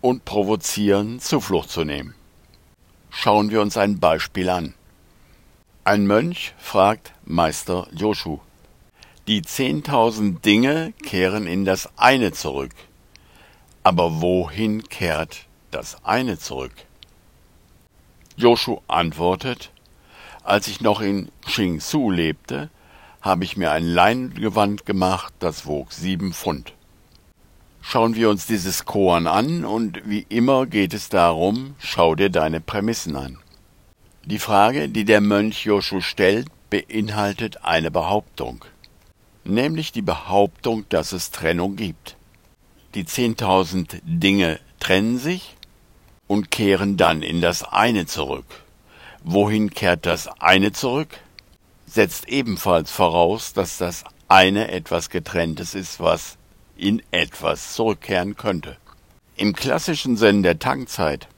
und 0.00 0.24
Provozieren 0.24 1.20
Zuflucht 1.20 1.70
zu 1.70 1.84
nehmen. 1.84 2.14
Schauen 3.10 3.50
wir 3.50 3.60
uns 3.60 3.76
ein 3.76 4.00
Beispiel 4.00 4.48
an. 4.48 4.74
Ein 5.84 6.06
Mönch 6.06 6.54
fragt 6.58 7.12
Meister 7.24 7.86
Joshu. 7.92 8.40
Die 9.30 9.42
zehntausend 9.42 10.44
Dinge 10.44 10.92
kehren 11.04 11.46
in 11.46 11.64
das 11.64 11.88
eine 11.96 12.32
zurück. 12.32 12.72
Aber 13.84 14.20
wohin 14.20 14.82
kehrt 14.88 15.46
das 15.70 16.04
eine 16.04 16.36
zurück? 16.36 16.72
Joshu 18.36 18.80
antwortet, 18.88 19.70
als 20.42 20.66
ich 20.66 20.80
noch 20.80 21.00
in 21.00 21.28
Qingsu 21.46 22.10
lebte, 22.10 22.70
habe 23.20 23.44
ich 23.44 23.56
mir 23.56 23.70
ein 23.70 23.84
Leingewand 23.84 24.84
gemacht, 24.84 25.32
das 25.38 25.64
wog 25.64 25.92
sieben 25.92 26.32
Pfund. 26.32 26.72
Schauen 27.82 28.16
wir 28.16 28.30
uns 28.30 28.48
dieses 28.48 28.84
Koan 28.84 29.28
an 29.28 29.64
und 29.64 30.02
wie 30.10 30.26
immer 30.28 30.66
geht 30.66 30.92
es 30.92 31.08
darum, 31.08 31.76
schau 31.78 32.16
dir 32.16 32.30
deine 32.30 32.60
Prämissen 32.60 33.14
an. 33.14 33.38
Die 34.24 34.40
Frage, 34.40 34.88
die 34.88 35.04
der 35.04 35.20
Mönch 35.20 35.66
Joshu 35.66 36.00
stellt, 36.00 36.48
beinhaltet 36.68 37.62
eine 37.62 37.92
Behauptung, 37.92 38.64
nämlich 39.44 39.92
die 39.92 40.02
Behauptung, 40.02 40.84
dass 40.88 41.12
es 41.12 41.30
Trennung 41.30 41.76
gibt. 41.76 42.16
Die 42.94 43.04
zehntausend 43.04 44.00
Dinge 44.04 44.58
trennen 44.80 45.18
sich 45.18 45.56
und 46.26 46.50
kehren 46.50 46.96
dann 46.96 47.22
in 47.22 47.40
das 47.40 47.62
eine 47.62 48.06
zurück. 48.06 48.46
Wohin 49.22 49.70
kehrt 49.70 50.06
das 50.06 50.28
eine 50.40 50.72
zurück? 50.72 51.18
Setzt 51.86 52.28
ebenfalls 52.28 52.90
voraus, 52.90 53.52
dass 53.52 53.78
das 53.78 54.04
eine 54.28 54.70
etwas 54.70 55.10
getrenntes 55.10 55.74
ist, 55.74 56.00
was 56.00 56.36
in 56.76 57.02
etwas 57.10 57.74
zurückkehren 57.74 58.36
könnte. 58.36 58.76
Im 59.36 59.54
klassischen 59.54 60.16
Sinn 60.16 60.42
der 60.42 60.58
Tankzeit 60.58 61.28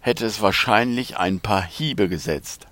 hätte 0.00 0.24
es 0.24 0.40
wahrscheinlich 0.40 1.16
ein 1.18 1.40
paar 1.40 1.62
Hiebe 1.62 2.08
gesetzt, 2.08 2.66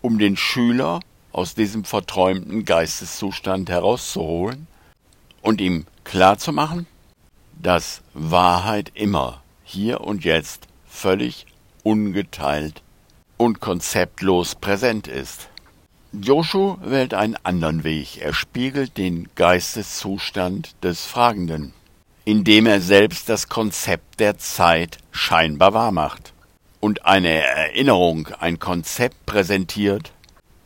um 0.00 0.18
den 0.18 0.36
Schüler 0.36 1.00
aus 1.36 1.54
diesem 1.54 1.84
verträumten 1.84 2.64
Geisteszustand 2.64 3.68
herauszuholen 3.68 4.66
und 5.42 5.60
ihm 5.60 5.84
klarzumachen, 6.02 6.86
dass 7.60 8.00
Wahrheit 8.14 8.90
immer 8.94 9.42
hier 9.62 10.00
und 10.00 10.24
jetzt 10.24 10.66
völlig 10.88 11.44
ungeteilt 11.82 12.80
und 13.36 13.60
konzeptlos 13.60 14.54
präsent 14.54 15.08
ist. 15.08 15.50
Joshu 16.10 16.78
wählt 16.80 17.12
einen 17.12 17.36
anderen 17.42 17.84
Weg. 17.84 18.16
Er 18.22 18.32
spiegelt 18.32 18.96
den 18.96 19.28
Geisteszustand 19.34 20.74
des 20.82 21.04
Fragenden, 21.04 21.74
indem 22.24 22.64
er 22.64 22.80
selbst 22.80 23.28
das 23.28 23.50
Konzept 23.50 24.20
der 24.20 24.38
Zeit 24.38 24.96
scheinbar 25.10 25.74
wahrmacht 25.74 26.32
und 26.80 27.04
eine 27.04 27.28
Erinnerung, 27.28 28.28
ein 28.40 28.58
Konzept 28.58 29.26
präsentiert, 29.26 30.12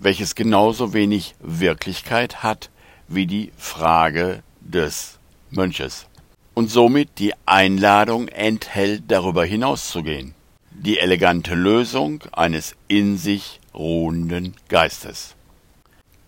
welches 0.01 0.35
genauso 0.35 0.93
wenig 0.93 1.35
Wirklichkeit 1.41 2.43
hat 2.43 2.71
wie 3.07 3.27
die 3.27 3.53
Frage 3.57 4.43
des 4.61 5.19
Mönches 5.51 6.07
und 6.55 6.71
somit 6.71 7.19
die 7.19 7.35
Einladung 7.47 8.29
enthält, 8.29 9.05
darüber 9.09 9.45
hinauszugehen. 9.45 10.35
Die 10.71 10.99
elegante 10.99 11.55
Lösung 11.55 12.25
eines 12.33 12.75
in 12.89 13.19
sich 13.19 13.61
ruhenden 13.75 14.55
Geistes. 14.69 15.35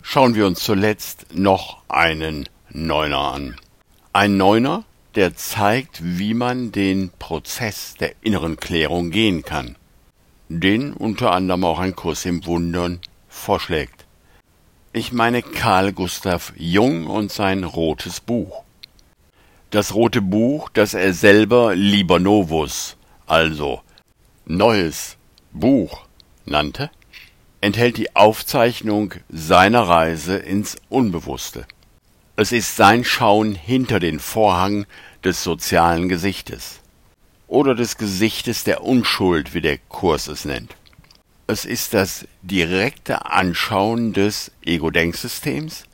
Schauen 0.03 0.35
wir 0.35 0.47
uns 0.47 0.61
zuletzt 0.61 1.27
noch 1.33 1.79
einen 1.89 2.49
Neuner 2.71 3.33
an. 3.33 3.57
Ein 4.13 4.37
Neuner, 4.37 4.85
der 5.15 5.37
zeigt, 5.37 6.01
wie 6.03 6.35
man 6.35 6.73
den 6.73 7.11
Prozess 7.19 7.95
der 7.99 8.13
inneren 8.23 8.57
Klärung 8.57 9.11
gehen 9.11 9.43
kann, 9.43 9.77
den 10.49 10.93
unter 10.93 11.33
anderem 11.33 11.65
auch 11.65 11.79
ein 11.79 11.97
Kurs 11.97 12.25
im 12.27 12.45
Wundern 12.45 13.01
vorschlägt. 13.33 14.05
Ich 14.93 15.13
meine 15.13 15.43
Karl 15.43 15.93
Gustav 15.93 16.53
Jung 16.57 17.07
und 17.07 17.33
sein 17.33 17.65
rotes 17.65 18.21
Buch. 18.21 18.63
Das 19.71 19.95
rote 19.95 20.21
Buch, 20.21 20.69
das 20.69 20.93
er 20.93 21.15
selber 21.15 21.75
Liber 21.75 22.19
Novus, 22.19 22.97
also 23.27 23.81
neues 24.45 25.17
Buch 25.51 26.05
nannte, 26.45 26.91
enthält 27.63 27.97
die 27.97 28.15
Aufzeichnung 28.15 29.15
seiner 29.31 29.83
Reise 29.83 30.37
ins 30.37 30.77
Unbewusste. 30.91 31.67
Es 32.37 32.53
ist 32.53 32.77
sein 32.77 33.05
Schauen 33.05 33.55
hinter 33.55 33.99
den 33.99 34.21
Vorhang 34.21 34.87
des 35.25 35.43
sozialen 35.43 36.09
Gesichtes 36.09 36.81
oder 37.47 37.75
des 37.75 37.97
Gesichtes 37.97 38.65
der 38.65 38.83
Unschuld, 38.83 39.55
wie 39.55 39.61
der 39.61 39.79
Kurs 39.79 40.27
es 40.29 40.45
nennt. 40.45 40.75
Es 41.53 41.67
ist 41.67 41.93
das 41.93 42.27
direkte 42.41 43.27
Anschauen 43.27 44.15
des 44.15 44.53
Ego-Denksystems 44.65 45.85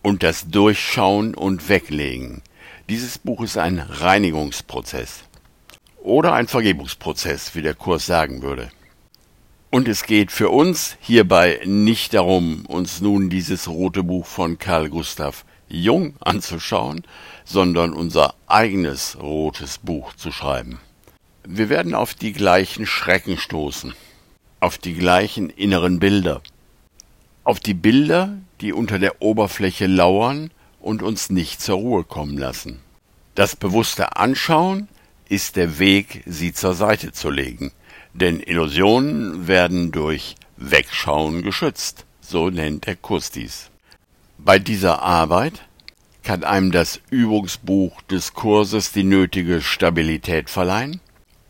und 0.00 0.22
das 0.22 0.48
Durchschauen 0.48 1.34
und 1.34 1.68
Weglegen. 1.68 2.40
Dieses 2.88 3.18
Buch 3.18 3.42
ist 3.42 3.58
ein 3.58 3.78
Reinigungsprozess 3.78 5.24
oder 6.02 6.32
ein 6.32 6.48
Vergebungsprozess, 6.48 7.54
wie 7.54 7.60
der 7.60 7.74
Kurs 7.74 8.06
sagen 8.06 8.40
würde. 8.40 8.70
Und 9.68 9.86
es 9.86 10.04
geht 10.04 10.32
für 10.32 10.48
uns 10.48 10.96
hierbei 11.00 11.60
nicht 11.66 12.14
darum, 12.14 12.64
uns 12.64 13.02
nun 13.02 13.28
dieses 13.28 13.68
rote 13.68 14.02
Buch 14.02 14.24
von 14.24 14.56
Karl 14.56 14.88
Gustav 14.88 15.44
Jung 15.68 16.14
anzuschauen, 16.20 17.02
sondern 17.44 17.92
unser 17.92 18.32
eigenes 18.46 19.18
rotes 19.20 19.76
Buch 19.76 20.14
zu 20.14 20.32
schreiben. 20.32 20.80
Wir 21.46 21.68
werden 21.68 21.94
auf 21.94 22.14
die 22.14 22.32
gleichen 22.32 22.86
Schrecken 22.86 23.36
stoßen, 23.36 23.92
auf 24.62 24.78
die 24.78 24.94
gleichen 24.94 25.50
inneren 25.50 25.98
Bilder, 25.98 26.40
auf 27.42 27.58
die 27.58 27.74
Bilder, 27.74 28.38
die 28.60 28.72
unter 28.72 29.00
der 29.00 29.20
Oberfläche 29.20 29.88
lauern 29.88 30.52
und 30.80 31.02
uns 31.02 31.30
nicht 31.30 31.60
zur 31.60 31.78
Ruhe 31.78 32.04
kommen 32.04 32.38
lassen. 32.38 32.78
Das 33.34 33.56
bewusste 33.56 34.14
Anschauen 34.14 34.86
ist 35.28 35.56
der 35.56 35.80
Weg, 35.80 36.22
sie 36.26 36.52
zur 36.52 36.74
Seite 36.74 37.10
zu 37.10 37.28
legen, 37.28 37.72
denn 38.14 38.38
Illusionen 38.38 39.48
werden 39.48 39.90
durch 39.90 40.36
Wegschauen 40.56 41.42
geschützt, 41.42 42.06
so 42.20 42.48
nennt 42.48 42.86
der 42.86 42.94
Kurs 42.94 43.32
dies. 43.32 43.68
Bei 44.38 44.60
dieser 44.60 45.02
Arbeit 45.02 45.54
kann 46.22 46.44
einem 46.44 46.70
das 46.70 47.00
Übungsbuch 47.10 48.00
des 48.02 48.32
Kurses 48.32 48.92
die 48.92 49.02
nötige 49.02 49.60
Stabilität 49.60 50.50
verleihen 50.50 51.00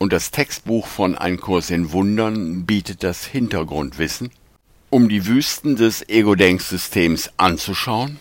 und 0.03 0.12
das 0.12 0.33
Textbuch 0.33 0.88
von 0.88 1.17
Ein 1.17 1.38
Kurs 1.38 1.71
in 1.71 1.93
Wundern 1.93 2.67
bietet 2.67 3.05
das 3.05 3.25
Hintergrundwissen, 3.25 4.31
um 4.91 5.09
die 5.09 5.27
Wüsten 5.27 5.77
des 5.77 6.09
Ego-Denksystems 6.09 7.31
anzuschauen 7.37 8.19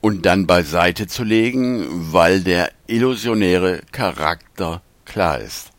und 0.00 0.26
dann 0.26 0.46
beiseite 0.46 1.08
zu 1.08 1.24
legen, 1.24 2.12
weil 2.12 2.42
der 2.42 2.70
illusionäre 2.86 3.80
Charakter 3.90 4.80
klar 5.04 5.40
ist. 5.40 5.72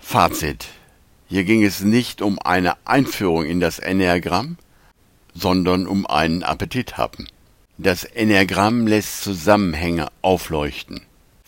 Fazit 0.00 0.66
hier 1.28 1.44
ging 1.44 1.62
es 1.62 1.80
nicht 1.80 2.20
um 2.20 2.40
eine 2.40 2.74
Einführung 2.84 3.46
in 3.46 3.60
das 3.60 3.78
Enneagramm, 3.78 4.56
sondern 5.34 5.86
um 5.86 6.04
einen 6.04 6.42
Appetithappen. 6.42 7.28
Das 7.78 8.02
Enneagramm 8.02 8.88
lässt 8.88 9.22
Zusammenhänge 9.22 10.08
aufleuchten, 10.20 11.00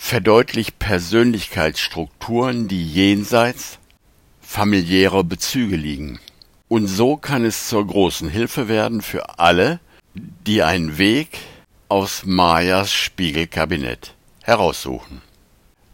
verdeutlicht 0.05 0.79
Persönlichkeitsstrukturen, 0.79 2.69
die 2.69 2.87
jenseits 2.87 3.79
familiärer 4.43 5.25
Bezüge 5.25 5.77
liegen. 5.77 6.21
Und 6.69 6.89
so 6.89 7.17
kann 7.17 7.47
es 7.47 7.71
zur 7.71 7.87
großen 7.87 8.29
Hilfe 8.29 8.69
werden 8.69 9.01
für 9.01 9.39
alle, 9.39 9.81
die 10.15 10.63
einen 10.63 10.99
Weg 10.99 11.39
aus 11.89 12.27
Mayas 12.27 12.93
Spiegelkabinett 12.93 14.13
heraussuchen. 14.43 15.23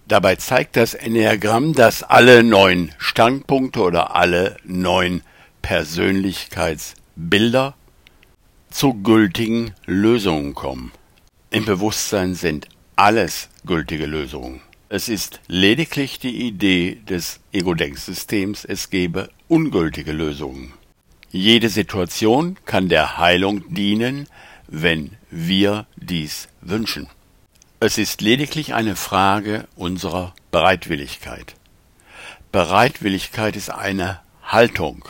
Dabei 0.09 0.35
zeigt 0.35 0.75
das 0.75 0.95
Enneagramm, 0.95 1.73
dass 1.73 2.03
alle 2.03 2.43
neun 2.43 2.91
Standpunkte 2.99 3.81
oder 3.81 4.17
alle 4.17 4.57
neun 4.65 5.23
Persönlichkeitsbilder 5.63 7.75
zu 8.71 8.95
gültigen 8.95 9.73
Lösungen 9.87 10.55
kommen. 10.55 10.91
Im 11.51 11.65
Bewusstsein 11.65 12.35
sind 12.35 12.67
alles 12.97 13.50
gültige 13.65 14.07
Lösungen. 14.07 14.61
Es 14.89 15.09
ist 15.09 15.41
lediglich 15.47 16.19
die 16.19 16.47
Idee 16.49 16.99
des 17.09 17.41
Ego-Denksystems, 17.53 18.65
es 18.65 18.91
gebe 18.91 19.31
ungültige 19.49 20.13
Lösungen. 20.13 20.73
Jede 21.31 21.69
Situation 21.69 22.57
kann 22.65 22.89
der 22.89 23.19
Heilung 23.19 23.73
dienen, 23.73 24.27
wenn 24.67 25.13
wir 25.31 25.87
dies 25.97 26.49
wünschen. 26.61 27.07
Es 27.79 27.99
ist 27.99 28.21
lediglich 28.21 28.75
eine 28.75 28.97
Frage 28.97 29.69
unserer 29.77 30.35
Bereitwilligkeit. 30.51 31.55
Bereitwilligkeit 32.53 33.55
ist 33.55 33.71
eine 33.71 34.21
Haltung, 34.43 35.05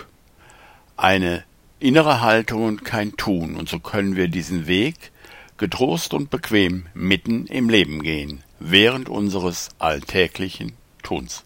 eine 0.97 1.43
innere 1.79 2.21
Haltung 2.21 2.65
und 2.65 2.85
kein 2.85 3.17
Tun. 3.17 3.57
Und 3.57 3.69
so 3.69 3.79
können 3.79 4.15
wir 4.15 4.29
diesen 4.29 4.67
Weg, 4.67 5.11
getrost 5.61 6.15
und 6.15 6.31
bequem 6.31 6.87
mitten 6.95 7.47
im 7.47 7.69
Leben 7.69 8.03
gehen, 8.03 8.43
während 8.59 9.11
unseres 9.11 9.69
alltäglichen 9.79 10.73
Tuns. 11.03 11.45